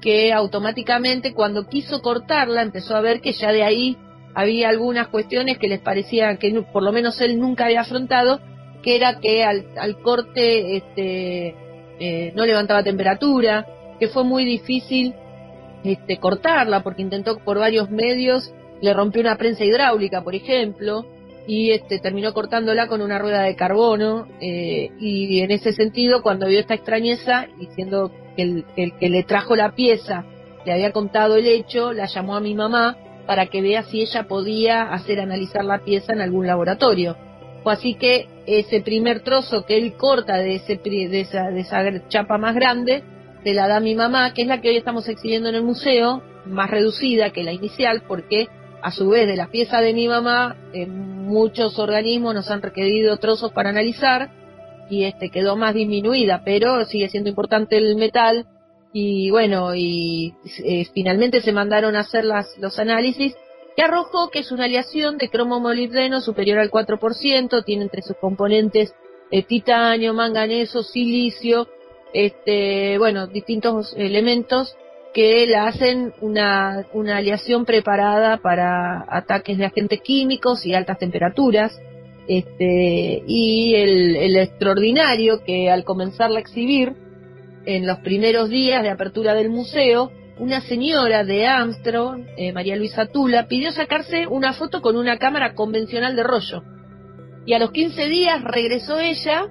[0.00, 3.96] que automáticamente cuando quiso cortarla empezó a ver que ya de ahí
[4.34, 8.40] había algunas cuestiones que les parecía que por lo menos él nunca había afrontado
[8.88, 11.54] que era que al, corte este,
[12.00, 13.66] eh, no levantaba temperatura,
[14.00, 15.12] que fue muy difícil
[15.84, 21.04] este, cortarla porque intentó por varios medios, le rompió una prensa hidráulica, por ejemplo,
[21.46, 26.46] y este, terminó cortándola con una rueda de carbono, eh, y en ese sentido, cuando
[26.46, 30.24] vio esta extrañeza, diciendo que el, el que le trajo la pieza
[30.64, 32.96] le había contado el hecho, la llamó a mi mamá
[33.26, 37.27] para que vea si ella podía hacer analizar la pieza en algún laboratorio.
[37.70, 42.38] Así que ese primer trozo que él corta de, ese, de, esa, de esa chapa
[42.38, 43.02] más grande,
[43.44, 46.22] se la da mi mamá, que es la que hoy estamos exhibiendo en el museo,
[46.46, 48.48] más reducida que la inicial, porque
[48.82, 53.16] a su vez de la pieza de mi mamá, eh, muchos organismos nos han requerido
[53.18, 54.30] trozos para analizar
[54.88, 58.46] y este quedó más disminuida, pero sigue siendo importante el metal
[58.92, 63.34] y bueno, y eh, finalmente se mandaron a hacer las, los análisis
[63.78, 68.16] que arrojó que es una aleación de cromo molibdeno superior al 4%, tiene entre sus
[68.16, 68.92] componentes
[69.30, 71.68] eh, titanio, manganeso, silicio,
[72.12, 74.76] este, bueno, distintos elementos
[75.14, 81.80] que la hacen una, una aleación preparada para ataques de agentes químicos y altas temperaturas.
[82.26, 86.94] Este, y el, el extraordinario que al comenzarla a exhibir,
[87.64, 93.06] en los primeros días de apertura del museo, una señora de Armstrong, eh, María Luisa
[93.06, 96.62] Tula, pidió sacarse una foto con una cámara convencional de rollo.
[97.44, 99.46] Y a los 15 días regresó ella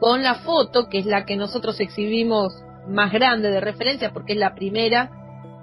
[0.00, 2.52] con la foto, que es la que nosotros exhibimos
[2.88, 5.10] más grande de referencia, porque es la primera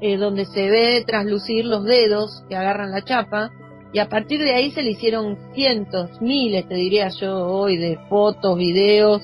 [0.02, 3.52] eh, donde se ve traslucir los dedos que agarran la chapa.
[3.94, 7.98] Y a partir de ahí se le hicieron cientos, miles, te diría yo hoy, de
[8.10, 9.22] fotos, videos,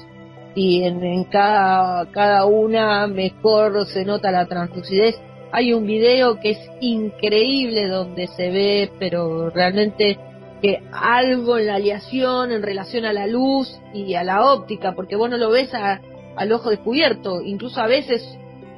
[0.55, 5.19] y en, cada, cada una mejor se nota la translucidez.
[5.51, 10.17] Hay un video que es increíble donde se ve, pero realmente
[10.61, 15.15] que algo en la aleación en relación a la luz y a la óptica, porque
[15.15, 18.23] vos no lo ves al ojo descubierto, incluso a veces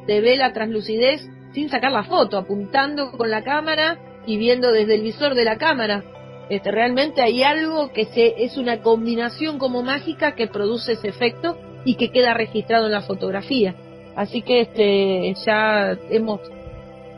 [0.05, 4.95] se ve la translucidez sin sacar la foto, apuntando con la cámara y viendo desde
[4.95, 6.03] el visor de la cámara.
[6.49, 11.57] Este, realmente hay algo que se, es una combinación como mágica que produce ese efecto
[11.85, 13.75] y que queda registrado en la fotografía.
[14.15, 16.41] Así que este, ya hemos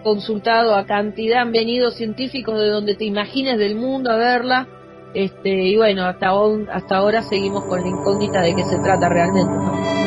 [0.03, 4.67] consultado a cantidad, han venido científicos de donde te imagines del mundo a verla.
[5.13, 10.07] Este, y bueno, hasta, ahora seguimos con la incógnita de qué se trata realmente.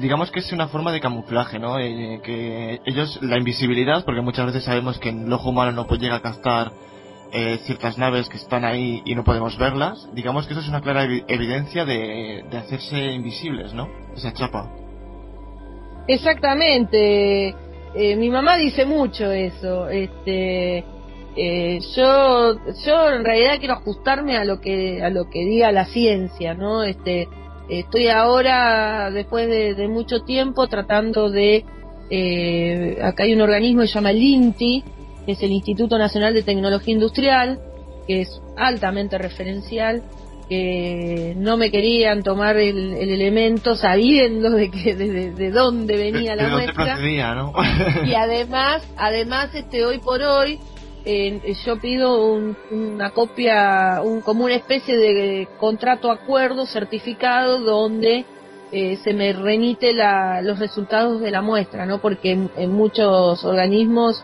[0.00, 1.78] Digamos que es una forma de camuflaje, ¿no?
[1.78, 6.02] Eh, que ellos, la invisibilidad, porque muchas veces sabemos que el ojo humano no puede
[6.02, 6.72] llegar a captar
[7.32, 10.80] eh, ciertas naves que están ahí y no podemos verlas, digamos que eso es una
[10.80, 13.88] clara evidencia de, hacerse invisibles, ¿no?
[14.16, 14.70] Esa chapa.
[16.08, 17.54] Exactamente.
[17.94, 19.88] mi mamá dice mucho eso.
[19.88, 20.84] Este,
[21.36, 26.54] yo, yo en realidad quiero ajustarme a lo que, a lo que diga la ciencia,
[26.54, 26.82] ¿no?
[26.82, 27.28] Este,
[27.70, 31.64] Estoy ahora, después de, mucho tiempo, tratando de...
[32.10, 34.82] Eh, acá hay un organismo que se llama el INTI,
[35.24, 37.60] que es el Instituto Nacional de Tecnología Industrial,
[38.08, 40.02] que es altamente referencial,
[40.48, 46.98] que no me querían tomar el, elemento sabiendo de que de, dónde venía la muestra.
[48.04, 50.58] y además además este hoy por hoy
[51.64, 52.38] yo pido
[52.70, 58.24] una copia, un, como una especie de contrato acuerdo certificado donde
[58.72, 62.00] eh, se me remite la, los resultados de la muestra, ¿no?
[62.00, 64.22] Porque en, muchos organismos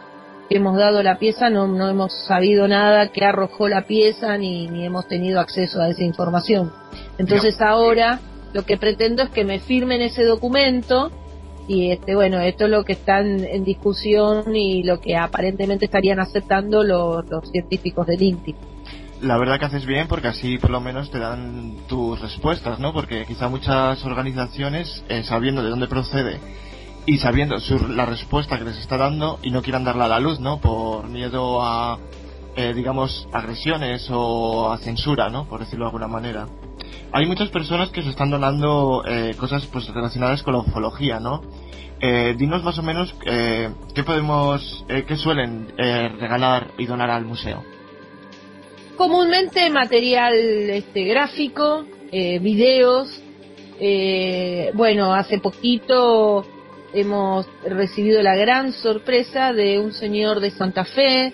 [0.49, 4.69] que hemos dado la pieza no, no hemos sabido nada que arrojó la pieza ni,
[4.69, 6.73] ni hemos tenido acceso a esa información.
[7.19, 8.21] Entonces ahora
[8.53, 11.11] lo que pretendo es que me firmen ese documento
[11.69, 16.21] y este bueno esto es lo que está en, discusión y lo que aparentemente estarían
[16.21, 18.55] aceptando los, científicos del INTI.
[19.23, 22.93] La verdad que haces bien porque así por lo menos te dan tus respuestas no
[22.93, 26.39] porque quizá muchas organizaciones eh, sabiendo de dónde procede
[27.07, 27.57] y sabiendo
[27.89, 31.09] la respuesta que les está dando y no quieran darla a la luz no por
[31.09, 31.99] miedo a
[32.57, 36.47] eh, digamos agresiones o a censura no por decirlo de alguna manera
[37.13, 41.43] hay muchas personas que se están donando eh, cosas pues relacionadas con la ufología, ¿no?
[41.99, 47.65] Eh, dinos más o menos eh, qué podemos, qué suelen regalar y donar al museo.
[48.97, 53.23] Comúnmente material este, gráfico, videos.
[54.75, 56.45] bueno, hace poquito
[56.93, 61.33] hemos recibido la gran sorpresa de un señor de Santa Fe,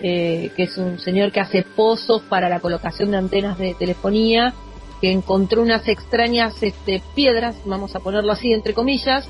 [0.00, 4.54] que es un señor que hace pozos para la colocación de antenas de telefonía
[5.00, 9.28] que encontró unas extrañas este, piedras, vamos a ponerlo así entre comillas,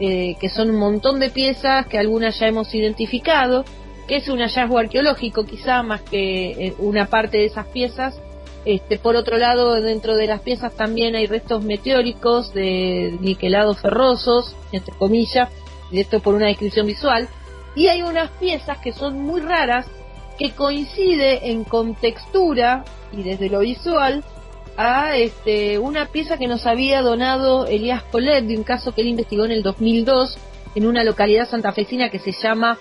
[0.00, 3.64] eh, que son un montón de piezas que algunas ya hemos identificado,
[4.08, 8.18] que es un hallazgo arqueológico quizá más que eh, una parte de esas piezas.
[8.64, 14.56] Este, por otro lado, dentro de las piezas también hay restos meteóricos de niquelados ferrosos,
[14.72, 15.48] entre comillas,
[15.90, 17.28] y esto por una descripción visual.
[17.74, 19.86] Y hay unas piezas que son muy raras,
[20.38, 24.24] que coincide en contextura y desde lo visual
[24.82, 29.08] a este, una pieza que nos había donado Elías Colet de un caso que él
[29.08, 30.38] investigó en el 2002
[30.74, 32.78] en una localidad santafesina que se llama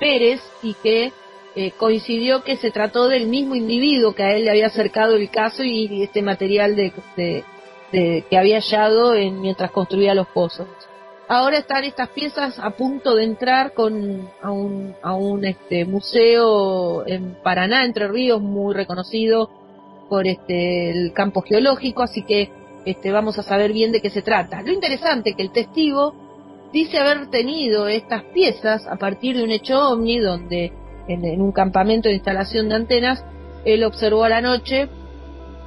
[0.00, 1.12] Pérez y que
[1.54, 5.28] eh, coincidió que se trató del mismo individuo que a él le había acercado el
[5.28, 7.44] caso y, este material de,
[7.92, 10.66] que había hallado en, mientras construía los pozos.
[11.28, 17.06] Ahora están estas piezas a punto de entrar con, a un, a un este, museo
[17.06, 19.61] en Paraná, Entre Ríos, muy reconocido
[20.12, 22.50] por este el campo geológico, así que
[22.84, 24.60] este, vamos a saber bien de qué se trata.
[24.60, 26.14] Lo interesante que el testigo
[26.70, 30.70] dice haber tenido estas piezas a partir de un hecho ovni donde
[31.08, 33.24] en, un campamento de instalación de antenas
[33.64, 34.90] él observó a la noche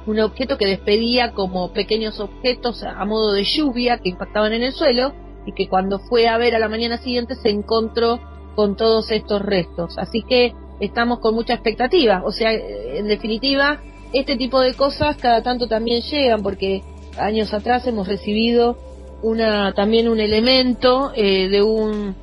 [0.06, 4.74] un objeto que despedía como pequeños objetos a, modo de lluvia que impactaban en el
[4.74, 5.12] suelo
[5.44, 8.20] y que cuando fue a ver a la mañana siguiente se encontró
[8.54, 9.98] con todos estos restos.
[9.98, 12.22] Así que estamos con mucha expectativa.
[12.24, 13.80] O sea, en definitiva,
[14.12, 16.82] este tipo de cosas cada tanto también llegan porque
[17.18, 18.78] años atrás hemos recibido
[19.22, 22.14] una también un elemento eh, de un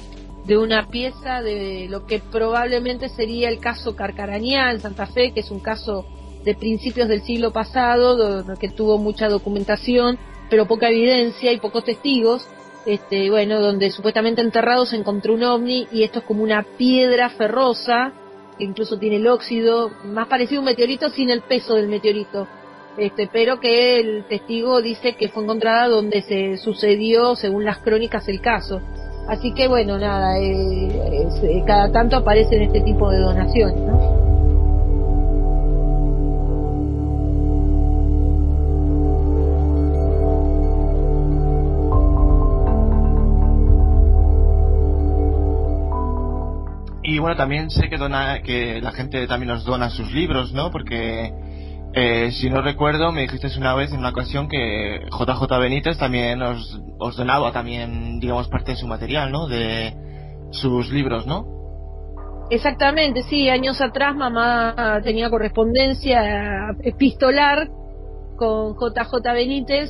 [0.45, 5.39] de una pieza de lo que probablemente sería el caso Carcarañá en Santa Fe, que
[5.39, 6.05] es un caso
[6.43, 10.19] de principios del siglo pasado, que tuvo mucha documentación,
[10.49, 12.45] pero poca evidencia y pocos testigos,
[12.85, 17.29] este, bueno, donde supuestamente enterrado se encontró un ovni y esto es como una piedra
[17.29, 18.11] ferrosa,
[18.53, 22.47] que incluso tiene el óxido, más parecido a un meteorito sin el peso del meteorito
[22.97, 28.27] este, pero que el testigo dice que fue encontrada donde se sucedió, según las crónicas,
[28.27, 28.81] el caso.
[29.27, 34.32] Así que bueno, nada, eh, eh, cada tanto aparecen este tipo de donaciones, ¿no?
[47.23, 50.71] Bueno, también sé que dona, que la gente también nos dona sus libros, ¿no?
[50.71, 51.31] Porque
[51.93, 56.41] eh, si no recuerdo, me dijiste una vez en una ocasión que JJ Benítez también
[56.41, 56.81] os,
[57.15, 59.47] donaba también, digamos, parte de su material, ¿no?
[59.47, 59.95] De
[60.51, 61.45] sus libros, ¿no?
[62.49, 63.47] Exactamente, sí.
[63.47, 67.69] Años atrás mamá tenía correspondencia epistolar
[68.35, 69.89] con JJ Benítez.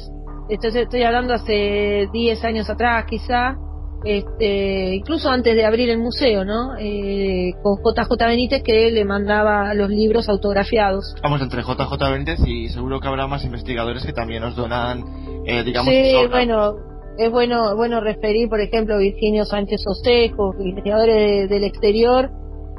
[0.49, 3.57] Entonces estoy hablando hace 10 años atrás, quizá
[4.06, 6.76] este, incluso antes de abrir el museo, ¿no?
[6.78, 11.16] Eh, con JJ Benítez que le mandaba los libros autografiados.
[11.24, 15.04] Vamos entre JJ Benítez y seguro que habrá más investigadores que también nos donan,
[15.45, 15.93] eh, digamos.
[15.93, 16.76] Sí, bueno,
[17.18, 22.30] es bueno, bueno referir, por ejemplo, Virginio Sánchez Ostejo, investigadores del exterior,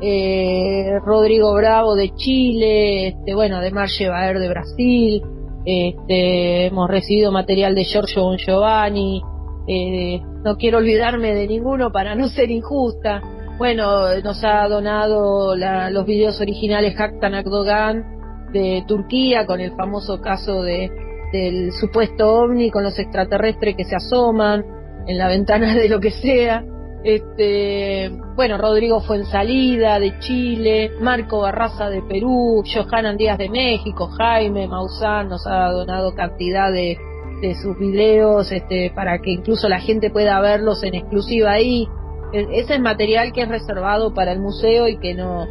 [0.03, 5.23] eh, Rodrigo Bravo de Chile, este, bueno, además Baer de Brasil,
[5.65, 9.23] este, hemos recibido material de Giorgio Bon Giovanni,
[9.67, 13.23] eh, no quiero olvidarme de ninguno para no ser injusta.
[13.59, 20.63] Bueno, nos ha donado los videos originales Haktan Akdogan de Turquía con el famoso caso
[20.63, 20.91] de,
[21.33, 24.65] del supuesto ovni con los extraterrestres que se asoman
[25.07, 26.65] en la ventana de lo que sea.
[27.05, 34.67] Este, bueno, Rodrigo Fuensalida de Chile, Marco Barraza de Perú, Johanan Díaz de México, Jaime
[34.67, 36.97] Maussan nos ha donado cantidad de,
[37.41, 41.87] de sus videos este, para que incluso la gente pueda verlos en exclusiva ahí.
[42.33, 45.47] E, ese es material que es reservado para el museo y que no,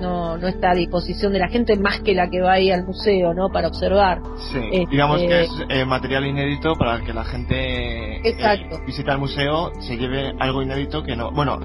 [0.00, 2.84] no, no está a disposición de la gente más que la que va ahí al
[2.84, 3.48] museo, ¿no?
[3.50, 4.20] Para observar.
[4.52, 8.80] Sí, este, digamos que es eh, material inédito para que la gente eh, Exacto.
[8.86, 11.58] visita el museo se lleve algo inédito que no, bueno,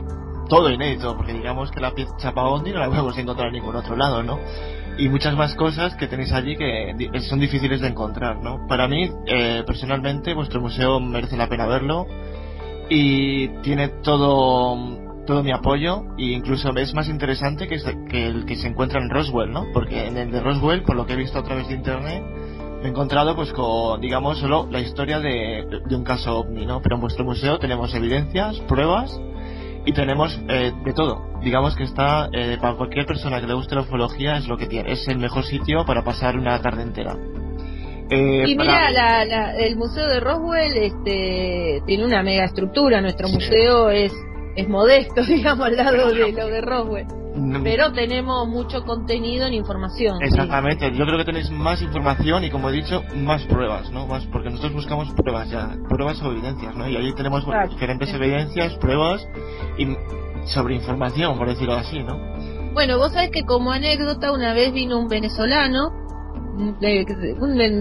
[0.50, 3.96] todo inédito, porque digamos que la pieza Chapabondi no la podemos encontrar en ningún otro
[3.96, 4.40] lado, ¿no?
[4.98, 8.68] Y muchas más cosas que tenéis allí que son difíciles de encontrar, ¿no?
[8.68, 12.08] Para mí, eh, personalmente, vuestro museo merece la pena verlo
[12.90, 18.68] y tiene todo todo mi apoyo e incluso es más interesante que, el que se
[18.68, 19.68] encuentra en Roswell, ¿no?
[19.72, 22.24] Porque en el de Roswell, por lo que he visto a través de internet,
[22.84, 26.82] he encontrado pues con, digamos, solo la historia de, de un caso ovni, ¿no?
[26.82, 29.20] Pero en vuestro museo tenemos evidencias, pruebas
[29.86, 31.40] y tenemos eh, de todo.
[31.42, 34.68] Digamos que está eh, para cualquier persona que le guste la ufología es lo que
[34.68, 37.16] tiene, es el mejor sitio para pasar una tarde entera.
[38.10, 43.00] Eh, y mira, la, el museo de Roswell este, tiene una mega estructura.
[43.00, 44.12] Nuestro museo es
[44.56, 47.08] es modesto, digamos, al lado de lo de Roswell.
[47.64, 50.22] Pero tenemos mucho contenido en información.
[50.22, 54.06] Exactamente, yo creo que tenéis más información y, como he dicho, más pruebas, ¿no?
[54.06, 56.90] Más, porque nosotros buscamos pruebas ya, pruebas o evidencias, ¿no?
[56.90, 59.26] Y ahí tenemos diferentes evidencias, pruebas
[59.78, 59.88] y
[60.46, 62.20] sobre información, por decirlo así, ¿no?
[62.74, 65.92] Bueno, vos sabés que como anécdota, una vez vino un venezolano,
[66.58, 66.78] un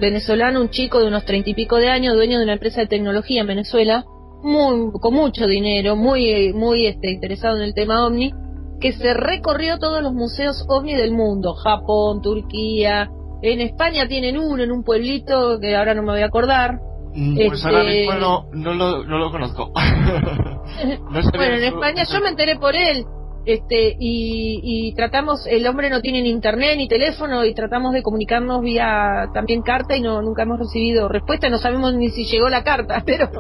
[0.01, 2.87] venezolano, un chico de unos treinta y pico de años, dueño de una empresa de
[2.87, 4.05] tecnología en Venezuela,
[4.43, 8.33] muy, con mucho dinero, muy, muy este, interesado en el tema ovni,
[8.81, 13.11] que se recorrió todos los museos ovni del mundo, Japón, Turquía,
[13.43, 16.79] en España tienen uno en un pueblito que ahora no me voy a acordar.
[17.15, 19.73] Mm, pues ahora este, mismo no, no, lo, no lo conozco.
[21.37, 23.05] bueno, en España yo me enteré por él
[23.47, 28.61] este y, tratamos el hombre no tiene ni internet ni teléfono y tratamos de comunicarnos
[28.61, 32.63] vía también carta y no nunca hemos recibido respuesta no sabemos ni si llegó la
[32.63, 33.31] carta pero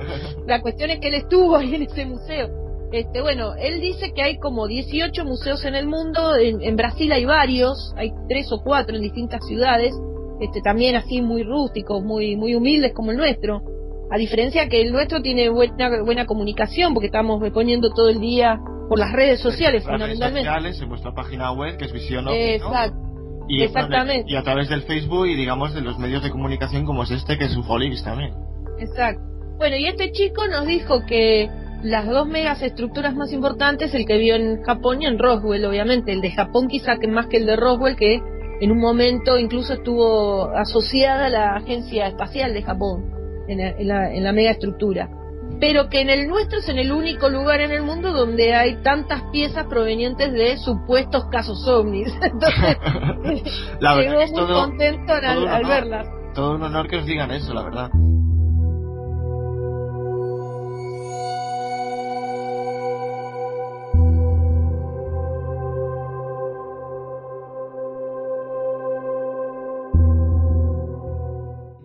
[0.47, 2.49] la cuestión es que él estuvo ahí en ese museo
[2.93, 7.13] este bueno él dice que hay como 18 museos en el mundo en, en Brasil
[7.13, 9.95] hay varios hay tres o cuatro en distintas ciudades
[10.41, 13.63] este, también así muy rústicos, muy, muy humildes como el nuestro.
[14.11, 18.59] A diferencia que el nuestro tiene buena, buena comunicación, porque estamos poniendo todo el día
[18.91, 20.49] por las redes sociales, Las redes fundamentalmente.
[20.49, 21.95] sociales, en vuestra página web, que es.
[23.49, 24.25] Y, exactamente.
[24.27, 27.39] y a través del Facebook y, digamos, de los medios de comunicación como es este,
[27.39, 28.35] que es Ufolix también.
[28.81, 29.23] Exacto.
[29.59, 31.49] Bueno, y este chico nos dijo que
[31.85, 36.13] las dos megas estructuras más importantes, el que vio en Japón y en Roswell, obviamente.
[36.13, 38.21] El de Japón quizá que más que el de Roswell, que
[38.61, 43.05] en un momento incluso estuvo asociada a la Agencia Espacial de Japón,
[43.47, 45.09] en la, en la, en la mega estructura.
[45.61, 48.83] Pero que en el nuestro es en el único lugar en el mundo donde hay
[48.83, 52.09] tantas piezas provenientes de supuestos casos ovnis.
[52.23, 52.79] Entonces,
[53.81, 55.71] La verdad llegó muy todo, contento al, todo un al honor.
[55.71, 56.09] verlas.
[56.35, 57.91] todo un honor que os digan eso, la verdad.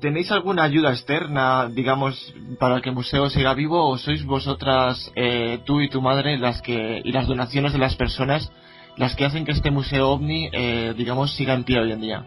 [0.06, 5.58] ¿Tenéis alguna ayuda externa, digamos, para que el museo siga vivo o sois vosotras, eh,
[5.66, 8.52] tú y tu madre, las que y las donaciones de las personas,
[8.98, 12.24] las que hacen que este museo ovni, eh, digamos, siga en pie hoy en día?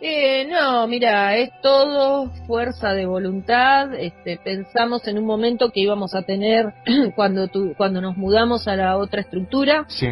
[0.00, 3.92] Eh, no, mira, es todo fuerza de voluntad.
[3.92, 6.66] Este, pensamos en un momento que íbamos a tener
[7.16, 9.86] cuando tu- cuando nos mudamos a la otra estructura.
[9.88, 10.06] Sí.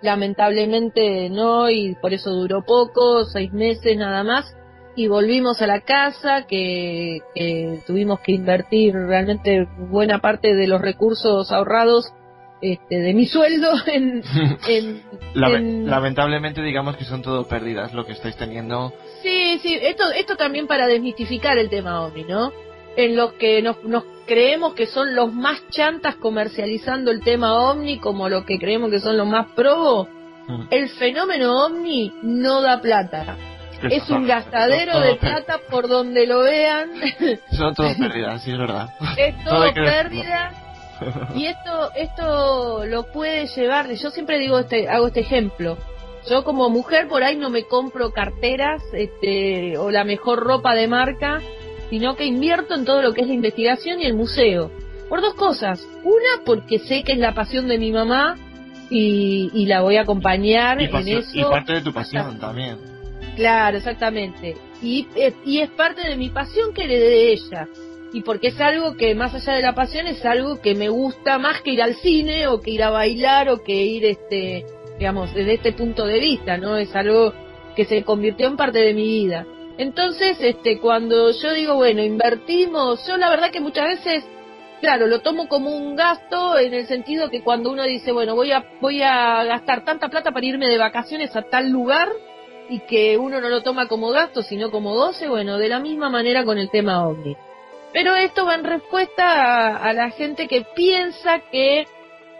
[0.00, 4.54] Lamentablemente no y por eso duró poco, seis meses nada más.
[4.98, 10.80] Y volvimos a la casa que, que tuvimos que invertir realmente buena parte de los
[10.80, 12.12] recursos ahorrados
[12.60, 14.24] este, de mi sueldo en,
[14.66, 15.02] en,
[15.34, 18.92] Lame- en- Lamentablemente, digamos que son todo pérdidas lo que estáis teniendo.
[19.22, 22.52] Sí, sí, esto, esto también para desmitificar el tema OVNI, ¿no?
[22.96, 28.00] En los que nos, nos creemos que son los más chantas comercializando el tema OVNI
[28.00, 30.08] como lo que creemos que son los más probos,
[30.48, 30.62] Mm.
[30.70, 33.36] el fenómeno OVNI no da plata.
[33.82, 36.90] Es un gastadero Todo de plata por donde lo vean,
[37.52, 38.88] Son todo pérdidas, sí, es verdad.
[39.16, 40.52] es Todo todo pérdida.
[41.36, 45.78] Y esto, esto lo puede llevar, yo siempre digo este, hago este ejemplo.
[46.28, 50.88] Yo como mujer por ahí no me compro carteras este, o la mejor ropa de
[50.88, 51.40] marca,
[51.88, 54.70] sino que invierto en todo lo que es la investigación y el museo.
[55.08, 55.86] Por dos cosas.
[56.04, 58.36] Una, porque sé que es la pasión de mi mamá
[58.90, 61.30] y, y la voy a acompañar Y, en eso.
[61.32, 62.76] y parte de tu pasión también.
[63.38, 64.56] Claro, exactamente.
[64.82, 65.06] Y,
[65.44, 67.68] y es parte de mi pasión que heredé de ella.
[68.12, 71.38] Y porque es algo que, más allá de la pasión, es algo que me gusta
[71.38, 74.66] más que ir al cine o que ir a bailar o que ir, este,
[74.98, 76.76] digamos, desde este punto de vista, ¿no?
[76.76, 77.32] Es algo
[77.76, 79.46] que se convirtió en parte de mi vida.
[79.76, 84.24] Entonces, este, cuando yo digo, bueno, invertimos, yo la verdad que muchas veces,
[84.80, 88.50] claro, lo tomo como un gasto en el sentido que cuando uno dice, bueno, voy
[88.50, 92.08] a, voy a gastar tanta plata para irme de vacaciones a tal lugar,
[92.68, 96.10] y que uno no lo toma como gasto, sino como goce, bueno, de la misma
[96.10, 97.36] manera con el tema ovni.
[97.92, 101.86] Pero esto va en respuesta a, a la gente que piensa que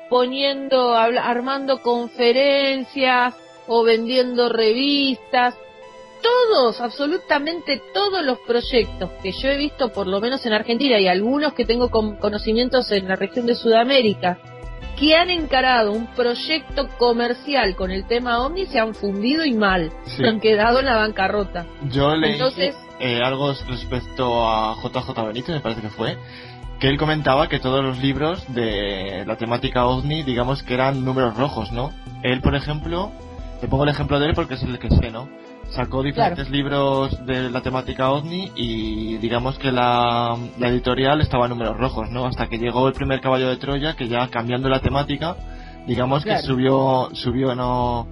[0.08, 3.34] poniendo, armando conferencias
[3.66, 5.54] o vendiendo revistas,
[6.22, 11.06] todos, absolutamente todos los proyectos que yo he visto, por lo menos en Argentina y
[11.06, 14.38] algunos que tengo con conocimientos en la región de Sudamérica,
[14.98, 19.92] que han encarado un proyecto comercial con el tema OVNI se han fundido y mal,
[20.04, 20.24] Sí.
[20.24, 21.66] han quedado en la bancarrota.
[21.90, 26.16] Yo leí Entonces- eh, algo respecto a JJ Benítez, me parece que fue,
[26.80, 31.36] que él comentaba que todos los libros de la temática OVNI, digamos que eran números
[31.36, 31.92] rojos, ¿no?
[32.22, 33.12] Él, por ejemplo,
[33.60, 35.28] te pongo el ejemplo de él porque es el que sé, ¿no?
[35.70, 41.50] Sacó diferentes libros de la temática OVNI y digamos que la, la editorial estaba en
[41.50, 42.24] números rojos, ¿no?
[42.26, 45.36] Hasta que llegó el primer caballo de Troya, que ya cambiando la temática,
[45.86, 46.40] digamos Claro.
[46.40, 48.06] que subió, subió, ¿no?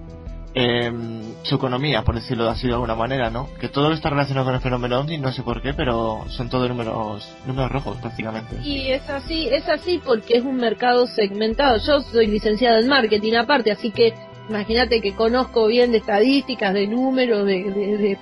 [0.59, 3.47] em, su economía, por decirlo así de alguna manera, ¿no?
[3.61, 6.67] Que todo está relacionado con el fenómeno OVNI, no sé por qué, pero son todos
[6.69, 8.57] números, números rojos prácticamente.
[8.65, 11.77] Y es así, es así porque es un mercado segmentado.
[11.87, 14.15] Yo soy licenciada en marketing aparte, así que
[14.49, 18.19] imagínate que conozco bien de estadísticas, de números, de, de-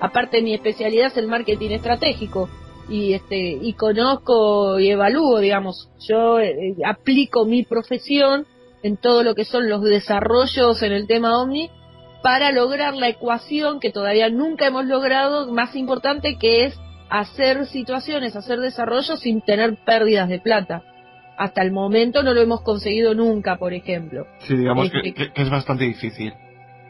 [0.00, 2.48] aparte mi especialidad es el marketing estratégico
[2.88, 8.46] y este y conozco y evalúo, digamos, yo eh, aplico mi profesión
[8.82, 11.70] en todo lo que son los desarrollos en el tema Omni
[12.22, 16.74] para lograr la ecuación que todavía nunca hemos logrado, más importante que es
[17.10, 20.82] hacer situaciones, hacer desarrollo sin tener pérdidas de plata.
[21.36, 24.26] Hasta el momento no lo hemos conseguido nunca, por ejemplo.
[24.40, 26.32] Sí, digamos que, Este- que- que es bastante difícil.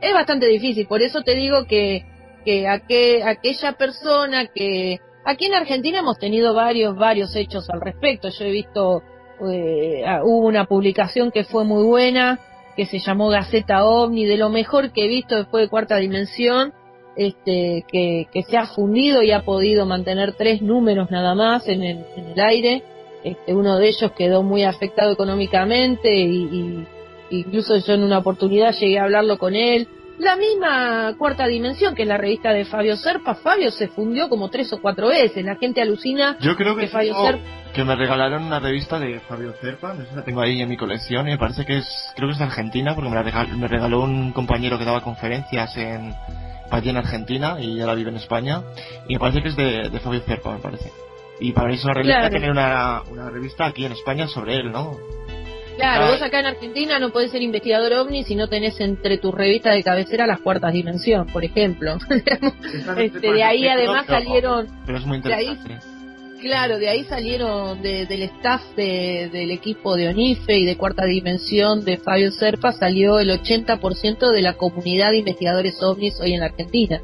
[0.00, 2.04] Es bastante difícil, por eso te digo que,
[2.44, 4.98] que aqu- aquella persona que...
[5.24, 8.28] Aquí en Argentina hemos tenido varios, varios hechos al respecto.
[8.28, 9.02] Yo he visto,
[9.50, 12.38] eh, hubo una publicación que fue muy buena,
[12.76, 16.74] que se llamó Gaceta OVNI, de lo mejor que he visto después de Cuarta Dimensión,
[17.16, 21.82] este, que, que se ha fundido y ha podido mantener tres números nada más en
[21.82, 22.82] el, en el aire.
[23.24, 26.86] Este, uno de ellos quedó muy afectado económicamente y,
[27.30, 29.88] y incluso yo en una oportunidad llegué a hablarlo con él.
[30.18, 34.48] La misma cuarta dimensión, que es la revista de Fabio Serpa, Fabio se fundió como
[34.48, 35.44] tres o cuatro veces.
[35.44, 37.42] La gente alucina Yo creo que, que Fabio Serpa
[37.74, 40.68] que me regalaron una revista de Fabio Cerpa, no sé si la tengo ahí en
[40.68, 43.24] mi colección y me parece que es, creo que es de Argentina porque me, la
[43.24, 46.14] regal- me regaló un compañero que daba conferencias en
[46.70, 48.62] allí en Argentina y ahora vive en España
[49.08, 50.92] y me parece que es de, de Fabio Cerpa, me parece.
[51.40, 52.34] Y para eso una revista Claro.
[52.34, 54.96] tener una, una revista aquí en España sobre él, ¿no?
[55.76, 56.10] Claro, Ah.
[56.12, 59.74] vos acá en Argentina no podés ser investigador ovni si no tenés entre tus revistas
[59.74, 61.98] de cabecera las cuartas dimensión, por ejemplo.
[62.96, 65.84] Este, de ahí además salieron, Pero es muy de ahí- interesante.
[66.40, 71.04] claro, de ahí salieron de- del staff de- del equipo de ONIFE y de cuarta
[71.06, 76.40] dimensión de Fabio Serpa salió el 80% de la comunidad de investigadores ovnis hoy en
[76.40, 77.00] la Argentina,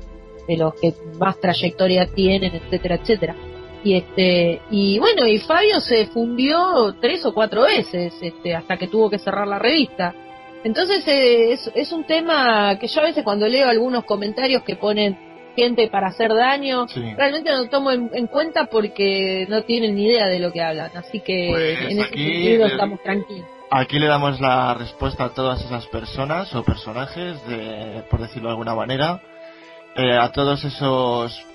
[0.47, 3.35] de los que más trayectoria tienen, etcétera, etcétera.
[3.83, 8.89] Y este y bueno, y Fabio se fundió tres o cuatro veces este hasta que
[8.89, 10.15] tuvo que cerrar la revista.
[10.63, 14.77] Entonces eh, es, es un tema que yo a veces cuando leo algunos comentarios que
[14.77, 15.17] ponen
[15.57, 17.03] gente para hacer daño, Sí.
[17.17, 20.91] realmente no tomo en, en cuenta porque no tienen ni idea de lo que hablan.
[20.95, 23.47] Así que Pues en ese sentido estamos tranquilos.
[23.73, 28.53] Aquí le damos la respuesta a todas esas personas o personajes, de, por decirlo de
[28.53, 29.21] alguna manera,
[29.97, 31.47] eh, a todos esos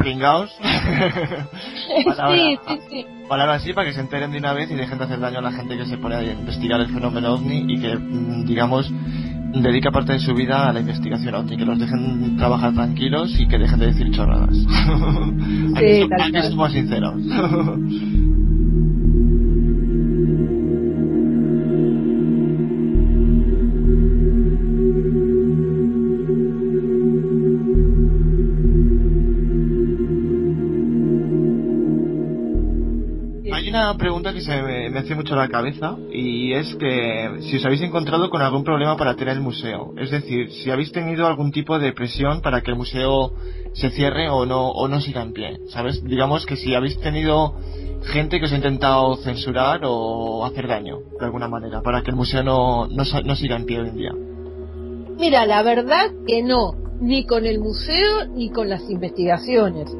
[0.00, 0.50] pringaos,
[2.04, 3.06] palabra, sí, sí, sí.
[3.28, 5.42] palabra así para que se enteren de una vez y dejen de hacer daño a
[5.42, 8.90] la gente que se pone a investigar el fenómeno ovni y que, mm, digamos,
[9.52, 13.46] dedica parte de su vida a la investigación ovni, que los dejen trabajar tranquilos y
[13.46, 14.56] que dejen de decir chorradas.
[15.76, 17.20] aquí, tal aquí somos sinceros.
[33.96, 38.30] pregunta que se me, hace mucho la cabeza y es que si os habéis encontrado
[38.30, 41.92] con algún problema para tener el museo, es decir, si habéis tenido algún tipo de
[41.92, 43.32] presión para que el museo
[43.72, 46.02] se cierre o no o no siga en pie, ¿sabes?
[46.04, 47.54] Digamos que si habéis tenido
[48.04, 52.16] gente que os ha intentado censurar o hacer daño de alguna manera para que el
[52.16, 54.12] museo no, no, no siga en pie hoy en día.
[55.18, 59.90] Mira, la verdad que no, ni con el museo ni con las investigaciones.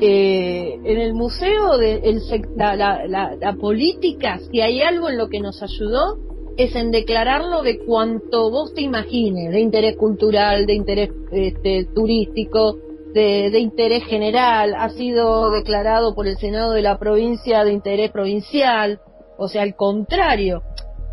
[0.00, 2.20] Eh, en el museo, de, el
[2.56, 6.18] la, la- la- la política, si hay algo en lo que nos ayudó,
[6.56, 12.76] es en declararlo de cuanto vos te imagines, de interés cultural, de interés este, turístico,
[13.12, 18.10] de, de interés general, ha sido declarado por el Senado de la provincia de interés
[18.10, 19.00] provincial,
[19.38, 20.62] o sea, al contrario.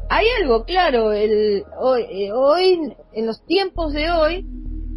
[0.09, 2.79] Hay algo claro, el, hoy, eh, hoy,
[3.13, 4.45] en los tiempos de hoy,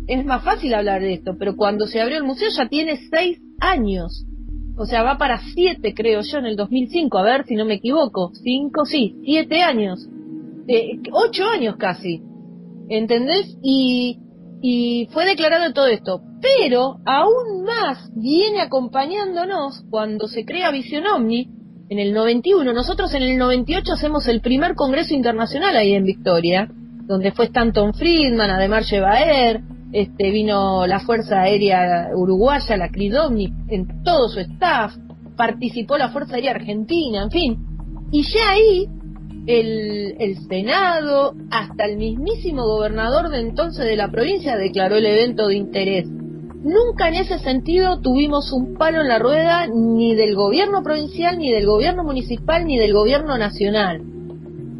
[0.06, 3.40] es más fácil hablar de esto, pero cuando se abrió el museo ya tiene seis
[3.60, 4.26] años.
[4.76, 7.74] O sea, va para siete, creo yo, en el 2005, a ver si no me
[7.74, 8.32] equivoco.
[8.42, 10.08] Cinco, sí, siete años.
[10.66, 12.22] Eh, ocho años casi.
[12.88, 13.56] ¿Entendés?
[13.62, 14.18] Y,
[14.60, 16.22] y fue declarado todo esto.
[16.42, 21.48] Pero aún más viene acompañándonos cuando se crea Visión Omni
[21.88, 22.72] en el 91.
[22.72, 26.68] Nosotros en el 98 hacemos el primer congreso internacional ahí en Victoria,
[27.06, 29.60] donde fue Stanton Friedman, además Baer,
[29.94, 34.92] este, vino la Fuerza Aérea Uruguaya, la CRIDOMNI, en todo su staff,
[35.36, 37.56] participó la Fuerza Aérea Argentina, en fin.
[38.10, 38.88] Y ya ahí
[39.46, 45.46] el, el Senado, hasta el mismísimo gobernador de entonces de la provincia declaró el evento
[45.46, 46.06] de interés.
[46.06, 51.52] Nunca en ese sentido tuvimos un palo en la rueda ni del gobierno provincial, ni
[51.52, 54.02] del gobierno municipal, ni del gobierno nacional.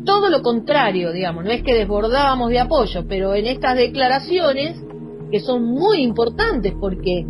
[0.05, 4.83] Todo lo contrario, digamos, no es que desbordábamos de apoyo, pero en estas declaraciones,
[5.31, 7.27] que son muy importantes porque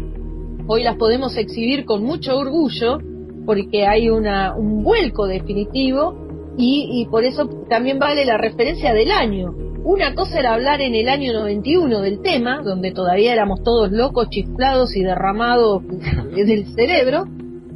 [0.67, 2.99] hoy las podemos exhibir con mucho orgullo,
[3.47, 6.15] porque hay una, un vuelco definitivo
[6.57, 9.55] y, y por eso también vale la referencia del año.
[9.85, 14.31] Una cosa era hablar en el año 91 del tema, donde todavía éramos todos locos,
[14.31, 15.83] chiflados y derramados
[16.35, 17.27] del cerebro,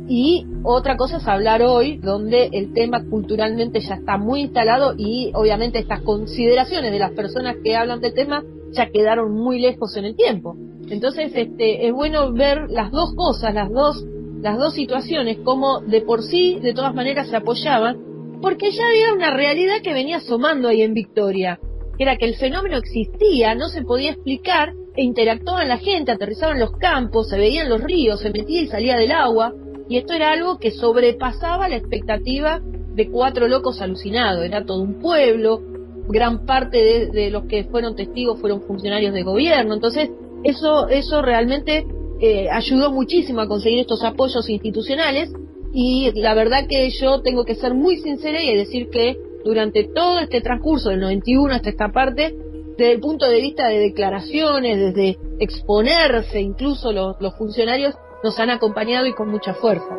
[0.08, 5.30] y otra cosa es hablar hoy, donde el tema culturalmente ya está muy instalado y
[5.34, 8.42] obviamente estas consideraciones de las personas que hablan del tema
[8.72, 10.56] ya quedaron muy lejos en el tiempo.
[10.90, 14.04] Entonces, este, es bueno ver las dos cosas, las dos,
[14.40, 17.98] las dos situaciones, como de por sí, de todas maneras, se apoyaban,
[18.40, 21.58] porque ya había una realidad que venía asomando ahí en Victoria,
[21.96, 26.58] que era que el fenómeno existía, no se podía explicar, e interactuaban la gente, aterrizaban
[26.58, 29.54] los campos, se veían los ríos, se metía y salía del agua,
[29.88, 34.98] y esto era algo que sobrepasaba la expectativa de cuatro locos alucinados, era todo un
[34.98, 35.62] pueblo,
[36.08, 40.10] gran parte de, los que fueron testigos fueron funcionarios de gobierno, entonces
[40.44, 41.84] Eso, eso realmente
[42.20, 45.30] eh, ayudó muchísimo a conseguir estos apoyos institucionales
[45.72, 50.20] y la verdad que yo tengo que ser muy sincera y decir que durante todo
[50.20, 52.36] este transcurso del 91 hasta esta parte,
[52.76, 59.06] desde el punto de vista de declaraciones, desde exponerse, incluso los funcionarios nos han acompañado
[59.06, 59.96] y con mucha fuerza.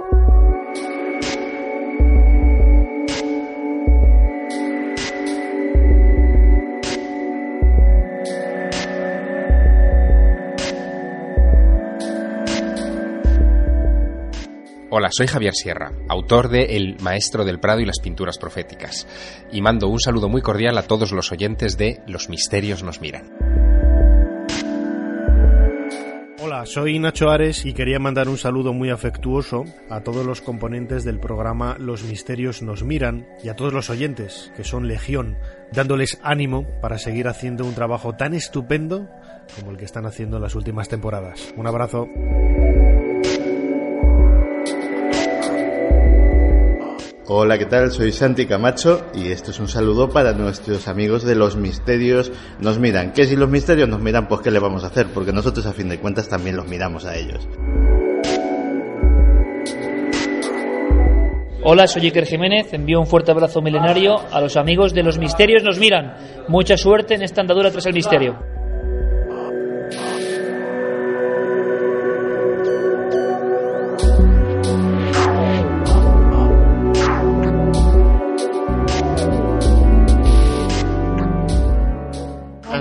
[14.91, 19.07] Hola, soy Javier Sierra, autor de El Maestro del Prado y las Pinturas Proféticas,
[19.51, 23.29] y mando un saludo muy cordial a todos los oyentes de Los Misterios nos miran.
[26.41, 31.03] Hola, soy Nacho Ares y quería mandar un saludo muy afectuoso a todos los componentes
[31.03, 35.37] del programa Los Misterios nos miran y a todos los oyentes, que son legión,
[35.71, 39.07] dándoles ánimo para seguir haciendo un trabajo tan estupendo
[39.55, 41.53] como el que están haciendo en las últimas temporadas.
[41.55, 42.07] Un abrazo.
[47.31, 47.91] Hola, ¿qué tal?
[47.91, 52.79] Soy Santi Camacho y esto es un saludo para nuestros amigos de los misterios nos
[52.79, 53.13] miran.
[53.13, 54.27] ¿Qué si los misterios nos miran?
[54.27, 55.05] Pues ¿qué le vamos a hacer?
[55.13, 57.47] Porque nosotros a fin de cuentas también los miramos a ellos.
[61.61, 62.73] Hola, soy Iker Jiménez.
[62.73, 66.15] Envío un fuerte abrazo milenario a los amigos de los misterios nos miran.
[66.47, 68.58] Mucha suerte en esta andadura tras el misterio.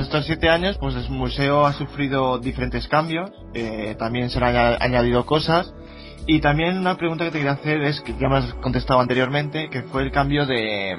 [0.08, 4.78] Estos siete años, pues el museo ha sufrido diferentes cambios, eh, también se han aña-
[4.80, 5.74] añadido cosas,
[6.26, 9.68] y también una pregunta que te quería hacer es, que ya me has contestado anteriormente,
[9.68, 10.92] que fue el cambio de...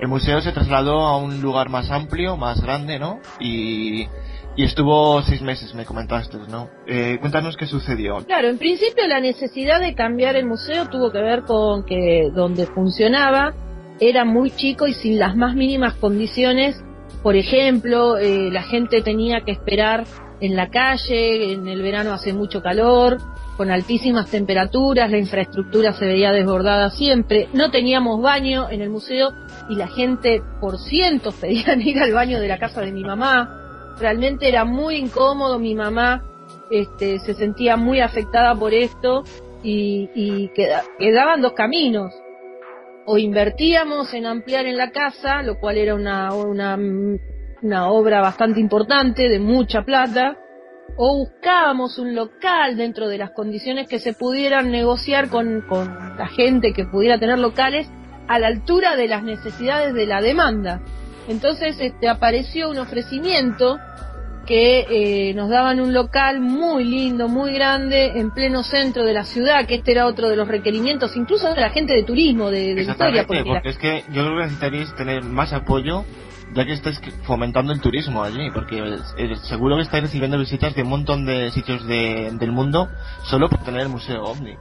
[0.00, 3.20] El museo se trasladó a un lugar más amplio, más grande, ¿no?
[3.38, 4.08] Y,
[4.56, 6.68] y estuvo seis meses, me comentaste, ¿no?
[6.88, 8.18] Eh, cuéntanos qué sucedió.
[8.26, 12.66] Claro, en principio la necesidad de cambiar el museo tuvo que ver con que donde
[12.66, 13.52] funcionaba
[14.00, 16.82] era muy chico y sin las más mínimas condiciones.
[17.22, 20.04] Por ejemplo, eh, la gente tenía que esperar
[20.40, 23.18] en la calle, en el verano hace mucho calor,
[23.58, 29.32] con altísimas temperaturas, la infraestructura se veía desbordada siempre, no teníamos baño en el museo
[29.68, 33.94] y la gente por cientos pedían ir al baño de la casa de mi mamá.
[34.00, 36.22] Realmente era muy incómodo, mi mamá
[36.70, 39.24] este, se sentía muy afectada por esto
[39.62, 42.14] y, y queda- quedaban dos caminos.
[43.12, 46.78] O invertíamos en ampliar en la casa, lo cual era una, una,
[47.60, 50.36] una obra bastante importante, de mucha plata,
[50.96, 55.88] o buscábamos un local dentro de las condiciones que se pudieran negociar con, con
[56.18, 57.90] la gente que pudiera tener locales
[58.28, 60.80] a la altura de las necesidades de la demanda.
[61.26, 63.76] Entonces este, apareció un ofrecimiento
[64.50, 69.22] que eh, nos daban un local muy lindo, muy grande, en pleno centro de la
[69.22, 72.74] ciudad, que este era otro de los requerimientos, incluso de la gente de turismo de,
[72.74, 73.26] de Victoria.
[73.28, 76.04] Porque porque es que yo creo que necesitaríais tener más apoyo
[76.52, 78.78] ya que estáis fomentando el turismo allí, porque
[79.18, 82.88] eh, seguro que estáis recibiendo visitas de un montón de sitios de- del mundo
[83.26, 84.56] solo por tener el Museo OVNI.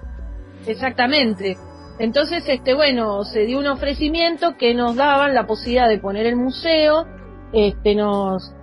[0.68, 1.58] Exactamente.
[1.98, 6.36] Entonces, este, bueno, se dio un ofrecimiento que nos daban la posibilidad de poner el
[6.36, 7.08] museo,
[7.54, 8.54] este, nos,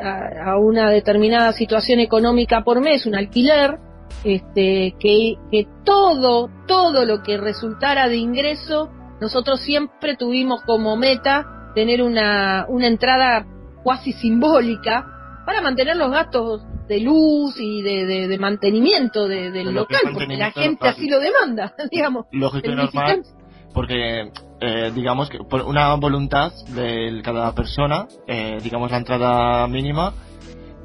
[0.00, 3.78] a, a una determinada situación económica por mes, un alquiler,
[4.22, 8.90] este, que, que todo, todo lo que resultara de ingreso,
[9.20, 13.46] nosotros siempre tuvimos como meta tener una, una entrada
[13.82, 15.06] cuasi simbólica
[15.46, 20.36] para mantener los gastos de luz y de, de- de mantenimiento de- del local, porque
[20.36, 22.26] la gente así lo demanda, digamos.
[22.30, 23.43] Lógico y El normal, visitante-
[23.74, 30.14] porque eh, digamos que por una voluntad de cada persona, eh, digamos la entrada mínima,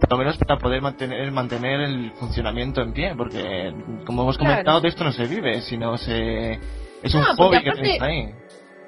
[0.01, 3.71] por lo menos para poder mantener mantener el funcionamiento en pie, porque
[4.05, 4.51] como hemos Claro.
[4.53, 6.53] comentado, de esto no se vive, sino se
[7.03, 8.29] es un No, hobby que tenéis ahí.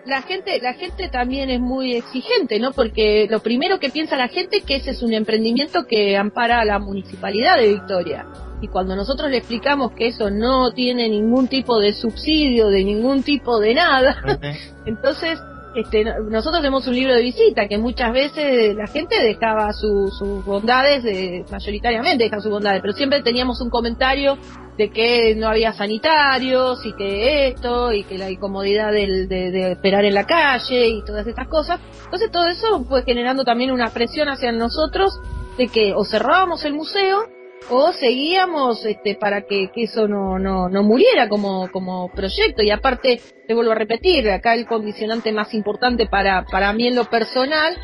[0.05, 4.27] La gente la gente también es muy exigente no porque lo primero que piensa la
[4.27, 8.25] gente es que ese es un emprendimiento que ampara a la municipalidad de Victoria.
[8.61, 13.23] Y cuando nosotros le explicamos que eso no tiene ningún tipo de subsidio de ningún
[13.23, 14.21] tipo de nada
[14.85, 15.39] entonces
[15.75, 20.09] este, no- nosotros tenemos un libro de visita que muchas veces la gente dejaba su-
[20.09, 24.37] sus bondades, de, mayoritariamente dejan sus bondades, pero siempre teníamos un comentario
[24.77, 29.71] de que no había sanitarios y que esto y que la incomodidad del- de, de
[29.73, 31.79] esperar en la calle y todas estas cosas.
[32.05, 35.19] Entonces todo eso fue generando también una presión hacia nosotros
[35.57, 37.25] de que o cerrábamos el museo
[37.69, 42.71] o seguíamos este para que, que eso no, no, no muriera como, como proyecto y
[42.71, 47.05] aparte te vuelvo a repetir acá el condicionante más importante para, para mí en lo
[47.05, 47.77] personal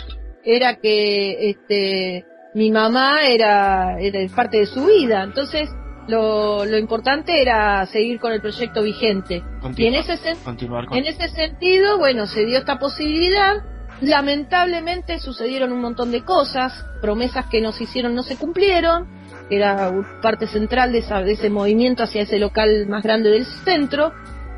[0.44, 2.26] era que este
[2.58, 5.24] mi mamá era, era parte de su vida.
[5.24, 5.70] Entonces,
[6.08, 9.44] lo, lo importante era seguir con el proyecto vigente.
[9.76, 10.98] y en ese, Continuar con...
[10.98, 13.58] en ese sentido, bueno, se dio esta posibilidad.
[14.02, 19.08] Lamentablemente sucedieron un montón de cosas, promesas que nos hicieron no se cumplieron,
[19.50, 19.92] era
[20.22, 24.12] parte central de, esa- de ese movimiento hacia ese local más grande del centro.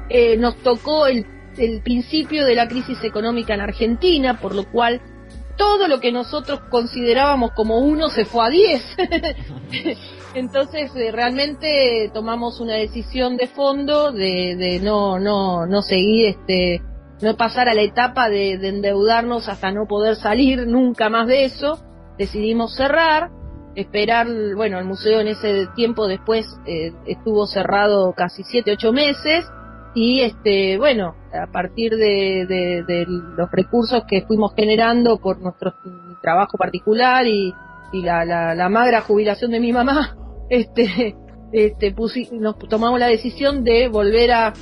[0.09, 1.25] Eh, nos tocó el,
[1.57, 4.99] el principio de la crisis económica en Argentina, por lo cual
[5.57, 8.83] todo lo que nosotros considerábamos como uno se fue a diez.
[10.35, 16.81] Entonces eh, realmente tomamos una decisión de fondo de, de no no no seguir este
[17.21, 21.45] no pasar a la etapa de, de endeudarnos hasta no poder salir nunca más de
[21.45, 21.79] eso.
[22.17, 23.29] Decidimos cerrar,
[23.75, 29.45] esperar, bueno, el museo en ese tiempo después eh, estuvo cerrado casi siete ocho meses
[29.95, 35.73] y este bueno a partir de, de- los recursos que fuimos generando por nuestro
[36.21, 37.53] trabajo particular y,
[37.91, 40.15] y la, la, la magra jubilación de mi mamá
[40.49, 41.15] este
[41.51, 44.53] este pusi- nos tomamos la decisión de volver a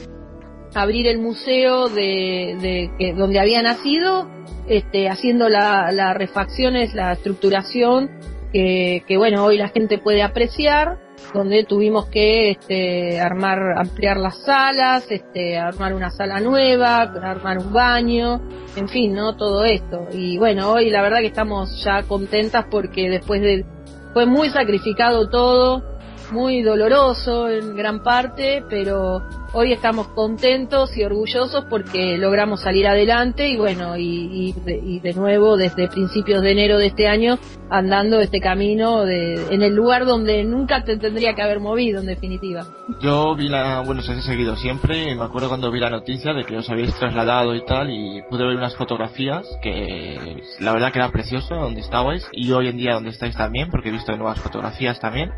[0.74, 4.28] abrir el museo de, de que donde había nacido
[4.68, 8.10] este haciendo la- las refacciones la estructuración
[8.54, 11.00] que, que bueno hoy la gente puede apreciar
[11.34, 17.74] donde tuvimos que este, armar, ampliar las salas, este, armar una sala nueva, armar un
[17.74, 18.40] baño,
[18.78, 19.36] en fin, ¿no?
[19.36, 20.08] Todo esto.
[20.14, 23.66] Y bueno, hoy la verdad que estamos ya contentas porque después de,
[24.14, 25.84] fue muy sacrificado todo,
[26.32, 29.22] muy doloroso en gran parte, pero
[29.54, 35.14] hoy estamos contentos y orgullosos porque logramos salir adelante y bueno, y, de, y de
[35.14, 37.38] nuevo desde principios de enero de este año
[37.70, 42.08] andando este camino de, en el lugar donde nunca te tendría que haber movido en
[42.08, 42.66] definitiva.
[43.02, 46.44] Yo vi la, bueno, os he seguido siempre me acuerdo cuando vi la noticia de
[46.44, 51.00] que os habéis trasladado y tal y pude ver unas fotografías que la verdad que
[51.00, 54.40] era precioso donde estabais y hoy en día donde estáis también porque he visto nuevas
[54.40, 55.32] fotografías también.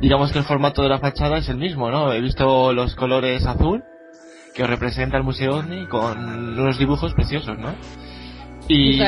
[0.00, 2.12] Digamos que el formato de la fachada es el mismo, ¿no?
[2.12, 3.84] He visto los colores azul
[4.54, 6.18] que representa el Museo OVNI con
[6.58, 7.74] unos dibujos preciosos, ¿no?
[8.68, 8.98] Y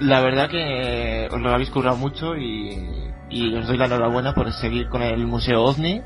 [0.00, 4.50] la verdad que os lo habéis currado mucho y, y os doy la enhorabuena por
[4.52, 6.02] seguir con el Museo OVNI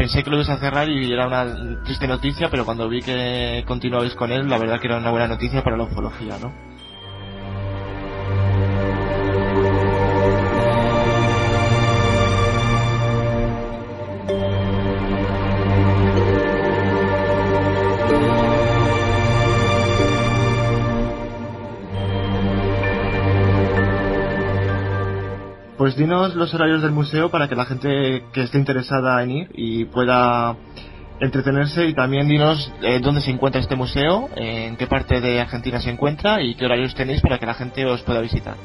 [0.00, 3.62] pensé que lo ibas a cerrar y era una triste noticia, pero cuando vi que
[3.66, 6.69] continuabais con él, la verdad que era una buena noticia para la ufología, ¿no?
[25.80, 29.50] Pues dinos los horarios del museo para que la gente que esté interesada en ir
[29.54, 30.54] y pueda
[31.20, 35.80] entretenerse y también dinos eh, dónde se encuentra este museo, en qué parte de Argentina
[35.80, 38.56] se encuentra y qué horarios tenéis para que la gente os pueda visitar.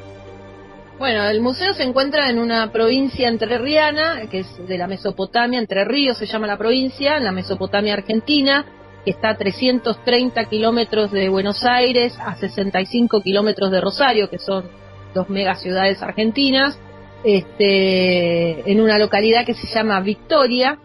[1.00, 5.86] Bueno, el museo se encuentra en una provincia entrerriana, que es de la Mesopotamia, Entre
[5.86, 8.66] Ríos se llama la provincia, en la Mesopotamia argentina,
[9.06, 14.66] que está a 330 kilómetros de Buenos Aires, a 65 kilómetros de Rosario, que son
[15.14, 16.78] dos megaciudades argentinas,
[17.26, 20.80] este, en una localidad que se llama Victoria,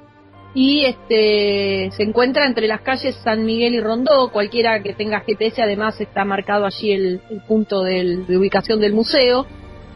[0.53, 4.33] y este se encuentra entre las calles San Miguel y Rondó.
[4.33, 9.47] Cualquiera que tenga GPS, además está marcado allí el, punto de ubicación del museo.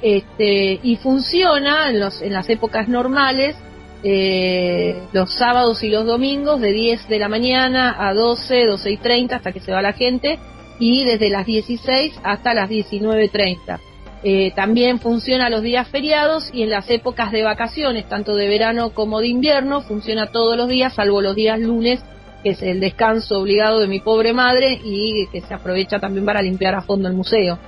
[0.02, 3.56] Este, y funciona en, los, en las épocas normales,
[4.02, 8.96] eh, los sábados y los domingos, de 10 de la mañana a 12, 12 y
[8.98, 10.38] 30, hasta que se va la gente,
[10.78, 13.80] y desde las 16 hasta las 19.30.
[14.26, 18.90] Eh, también funciona los días feriados y en las épocas de vacaciones, tanto de verano
[18.94, 22.02] como de invierno, funciona todos los días, salvo los días lunes,
[22.42, 26.40] que es el descanso obligado de mi pobre madre y que se aprovecha también para
[26.40, 27.58] limpiar a fondo el museo.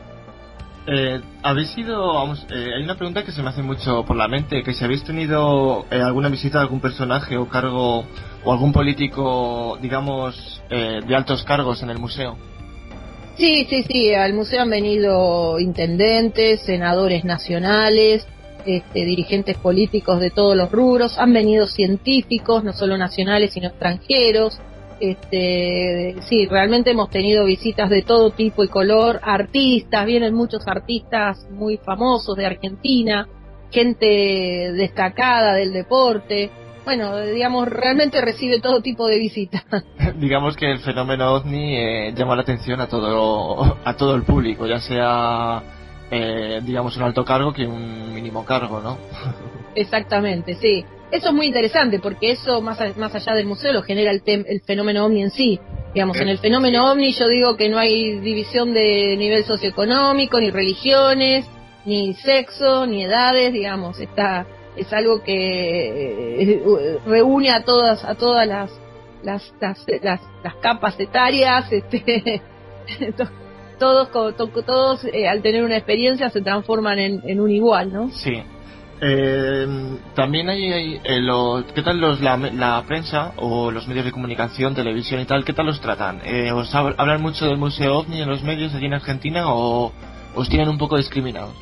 [0.87, 4.29] Eh, habéis ido, vamos, eh, hay una pregunta que se me hace mucho por la
[4.29, 8.07] mente, que si habéis tenido eh, alguna visita de algún personaje o cargo
[8.45, 12.39] o algún político, digamos, eh, de altos cargos en el museo.
[13.37, 18.27] Sí, sí, sí, al museo han venido intendentes, senadores nacionales,
[18.65, 24.59] este, dirigentes políticos de todos los rubros, han venido científicos, no solo nacionales, sino extranjeros.
[25.01, 31.47] Este, sí, realmente hemos tenido visitas de todo tipo y color, artistas, vienen muchos artistas
[31.51, 33.29] muy famosos de Argentina,
[33.71, 36.51] gente destacada del deporte.
[36.87, 39.63] Bueno, digamos, realmente recibe todo tipo de visitas.
[40.17, 44.67] digamos que el fenómeno ovni eh, llama la atención a todo a todo el público,
[44.67, 45.63] ya sea
[46.13, 48.97] eh, digamos un alto cargo que un mínimo cargo, ¿no?
[49.75, 50.85] Exactamente, sí.
[51.11, 54.23] Eso es muy interesante porque eso, más, a- más allá del museo, lo genera el,
[54.25, 55.59] tem- el fenómeno ovni en sí.
[55.93, 60.51] Digamos, en el fenómeno ovni yo digo que no hay división de nivel socioeconómico ni
[60.51, 61.47] religiones,
[61.85, 64.47] ni sexo, ni edades, digamos, está
[64.77, 68.71] es algo que eh, reúne a todas a todas las
[69.23, 72.43] las las, las, capas etarias, este
[73.79, 78.11] todos todos eh, al tener una experiencia se transforman en, en un igual, ¿no?
[78.11, 78.43] Sí.
[79.01, 79.67] Eh,
[80.15, 81.21] también hay, eh,
[81.75, 85.67] ¿qué tal los, la, prensa o los medios de comunicación, televisión y tal, qué tal
[85.67, 86.23] los tratan?
[86.25, 89.93] Eh, ¿Os hablan mucho del Museo OVNI en los medios allí en Argentina o
[90.35, 91.55] os tienen un poco discriminados?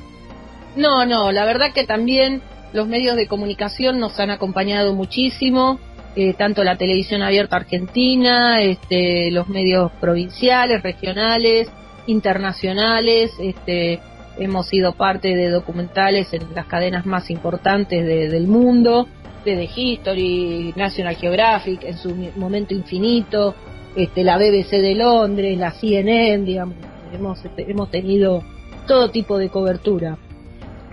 [0.76, 2.42] No, no, la verdad que también
[2.74, 5.78] los medios de comunicación nos han acompañado muchísimo,
[6.16, 11.70] eh, tanto la televisión abierta argentina, este, los medios provinciales, regionales,
[12.08, 14.00] internacionales, este,
[14.38, 19.06] hemos sido parte de documentales en las cadenas más importantes del mundo,
[19.44, 23.54] de History, National Geographic, en su momento infinito,
[23.94, 26.74] este, la BBC de Londres, la CNN, digamos,
[27.12, 28.42] hemos, este, hemos tenido
[28.88, 30.18] todo tipo de cobertura,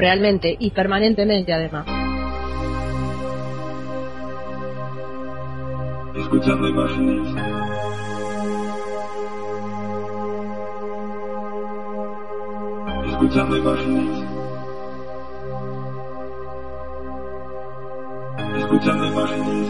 [0.02, 1.86] realmente y permanentemente además.
[6.16, 7.28] Escuchando imágenes.
[13.12, 14.26] Escuchando imágenes.
[18.58, 19.68] Escuchando imágenes.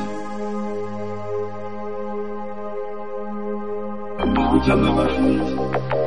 [4.39, 6.00] Escuchando imágenes.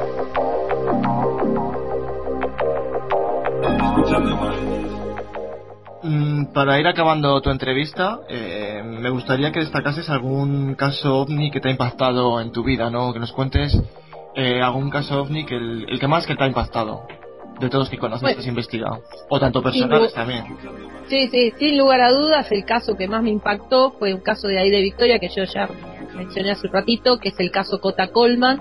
[6.03, 11.61] Mm, para ir acabando tu entrevista, eh, me gustaría que destacases algún caso ovni que
[11.61, 13.13] te ha impactado en tu vida, ¿no?
[13.13, 13.81] Que nos cuentes
[14.35, 17.07] eh, algún caso ovni que el, el que más que te ha impactado
[17.59, 19.03] de todos que conoces, que has investigado.
[19.29, 20.45] O tanto personales también.
[21.09, 24.49] Sí, sí, sin lugar a dudas, el caso que más me impactó fue un caso
[24.49, 25.69] de ahí de Victoria que yo ya
[26.15, 28.61] mencioné hace un ratito, que es el caso Cota Colman,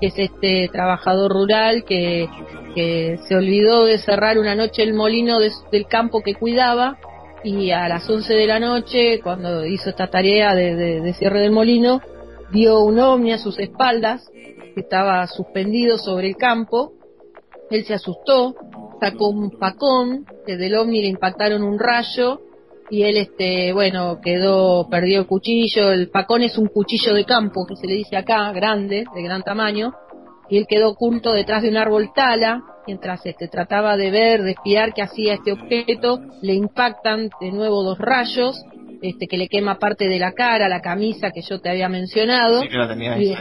[0.00, 2.28] que es este trabajador rural que,
[2.74, 6.98] que se olvidó de cerrar una noche el molino del campo que cuidaba
[7.44, 11.50] y a las 11 de la noche, cuando hizo esta tarea de, de cierre del
[11.50, 12.00] molino,
[12.50, 16.92] vio un ovni a sus espaldas que estaba suspendido sobre el campo.
[17.70, 18.54] Él se asustó,
[19.00, 22.40] sacó un pacón, desde el ovni le impactaron un rayo
[22.92, 25.92] y él, este, bueno, quedó, perdió el cuchillo.
[25.92, 29.42] El pacón es un cuchillo de campo que se le dice acá, grande, de gran
[29.42, 29.94] tamaño,
[30.50, 32.62] y él quedó oculto detrás de un árbol tala.
[32.86, 37.82] Mientras este, trataba de ver, de espiar qué hacía este objeto, le impactan de nuevo
[37.82, 38.62] dos rayos,
[39.00, 42.60] este, que le quema parte de la cara, la camisa que yo te había mencionado.
[42.60, 43.34] Sí, que la tenía ahí y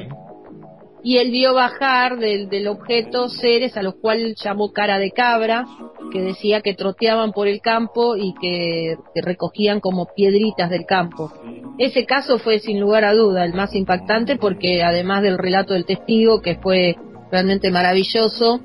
[1.04, 5.66] él vio bajar del, del objeto seres a los cuales llamó cara de cabra,
[6.12, 11.32] que decía que troteaban por el campo y que, recogían como piedritas del campo.
[11.80, 15.86] Ese caso fue sin lugar a duda el más impactante porque además del relato del
[15.86, 16.96] testigo, que fue
[17.32, 18.60] realmente maravilloso,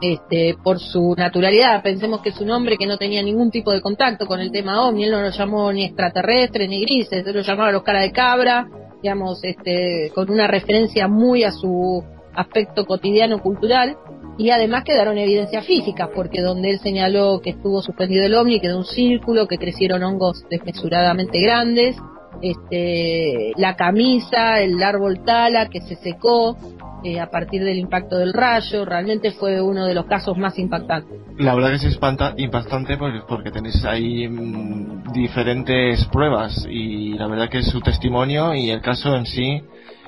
[0.00, 1.82] este, por su naturalidad.
[1.82, 4.86] Pensemos que es un hombre que no tenía ningún tipo de contacto con el tema
[4.86, 8.12] OVNI, él no lo llamó ni extraterrestre ni grises, él lo llamaba los cara de
[8.12, 8.68] cabra,
[9.02, 12.02] digamos, este, con una referencia muy a su
[12.34, 13.96] aspecto cotidiano cultural
[14.36, 18.78] y además quedaron evidencias físicas porque donde él señaló que estuvo suspendido el ovni quedó
[18.78, 21.96] un círculo que crecieron hongos desmesuradamente grandes
[22.42, 26.56] este la camisa el árbol tala que se secó
[27.04, 28.84] eh, a partir del impacto del rayo.
[28.84, 31.20] Realmente fue uno de los casos más impactantes.
[31.38, 37.28] La verdad que es espanta, impactante porque, porque tenéis ahí mm, diferentes pruebas y la
[37.28, 39.62] verdad que su testimonio y el caso en sí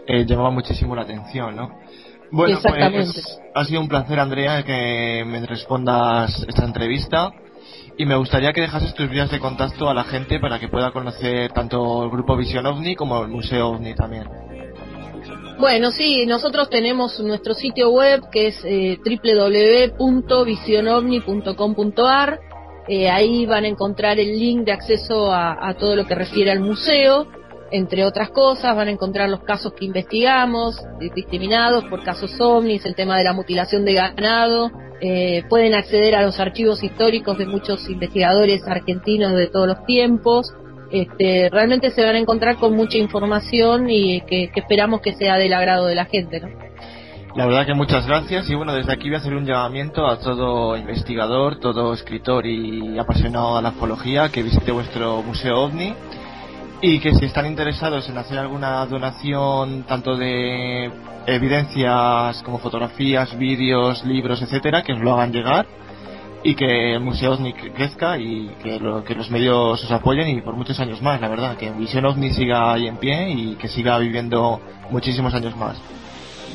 [0.07, 1.70] eh, llamaba muchísimo la atención, ¿no?
[2.33, 7.33] Bueno, pues ha sido un placer, Andrea, que me respondas esta entrevista
[8.01, 10.90] y me gustaría que dejases tus vías de contacto a la gente para que pueda
[10.90, 14.24] conocer tanto el grupo Visión OVNI como el Museo OVNI también.
[15.59, 18.98] Bueno, sí, nosotros tenemos nuestro sitio web que es eh,
[19.98, 22.40] www.visionovni.com.ar.
[22.88, 26.61] Eh, ahí van a encontrar el link de acceso a, todo lo que refiere al
[26.61, 27.26] museo.
[27.71, 30.77] Entre otras cosas, van a encontrar los casos que investigamos,
[31.14, 34.71] discriminados por casos ovnis, el tema de la mutilación de ganado.
[35.01, 40.53] Eh, pueden acceder a los archivos históricos de muchos investigadores argentinos de todos los tiempos
[40.91, 45.53] este, realmente se van a encontrar con mucha información y que, esperamos que sea del
[45.53, 46.41] agrado de la gente.
[46.41, 46.49] ¿no?
[47.37, 50.18] La verdad que muchas gracias y bueno, desde aquí voy a hacer un llamamiento a
[50.18, 55.95] todo investigador, todo escritor y apasionado a la ufología que visite vuestro museo OVNI
[56.83, 60.91] y que si están interesados en hacer alguna donación tanto de
[61.26, 65.66] evidencias como fotografías, vídeos, libros, etcétera, que os lo hagan llegar
[66.43, 70.55] y que el Museo OVNI crezca y que, que, los medios os apoyen y por
[70.57, 73.99] muchos años más, la verdad, que Visión OVNI siga ahí en pie y que siga
[73.99, 74.61] viviendo
[74.91, 75.76] muchísimos años más.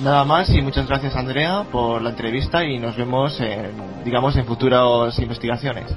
[0.02, 3.72] nada más y muchas gracias Andrea por la entrevista y nos vemos en,
[4.04, 5.96] digamos en futuras investigaciones.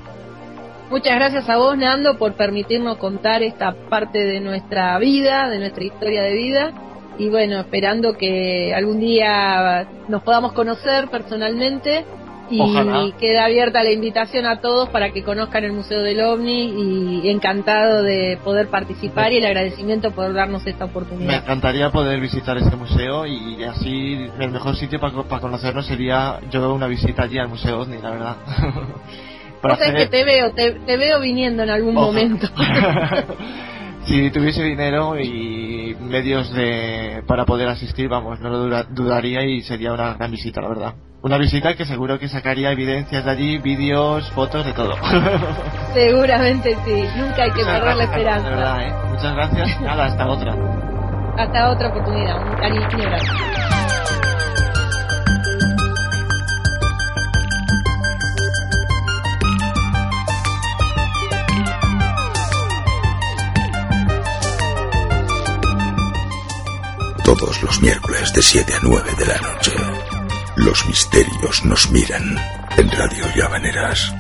[0.91, 5.85] Muchas gracias a vos, Nando, por permitirnos contar esta parte de nuestra vida, de nuestra
[5.85, 6.73] historia de vida.
[7.19, 12.05] Y bueno, esperando que algún día nos podamos conocer personalmente.
[12.51, 13.11] Y Ojalá.
[13.21, 18.03] queda abierta la invitación a todos para que conozcan el Museo del OVNI y encantado
[18.03, 21.43] de poder participar y el agradecimiento por darnos esta Me oportunidad.
[21.43, 26.87] encantaría poder visitar este museo y así el mejor sitio para conocernos sería yo una
[26.87, 28.37] visita allí al Museo OVNI, la verdad.
[29.63, 32.07] Para Vos sabés que hacer- te veo, te, te veo viniendo en algún Ojalá.
[32.07, 32.47] momento.
[34.05, 39.63] si tuviese dinero y medios de para poder asistir, vamos, no lo dura- dudaría y
[39.63, 40.95] sería una gran visita, la verdad.
[41.21, 44.95] Una visita que seguro que sacaría evidencias de allí, vídeos, fotos, de todo.
[45.95, 48.49] Seguramente sí, nunca hay que Muchas perder la esperanza.
[48.51, 48.93] De verdad, ¿eh?
[49.11, 49.81] Muchas gracias.
[49.81, 50.55] Nada, hasta otra.
[51.37, 53.98] Hasta otra oportunidad, un cariño grande.
[67.39, 69.71] Todos los miércoles de 7 a 9 de la noche.
[70.57, 72.37] Los misterios nos miran
[72.77, 74.13] en Radio Llavaneras.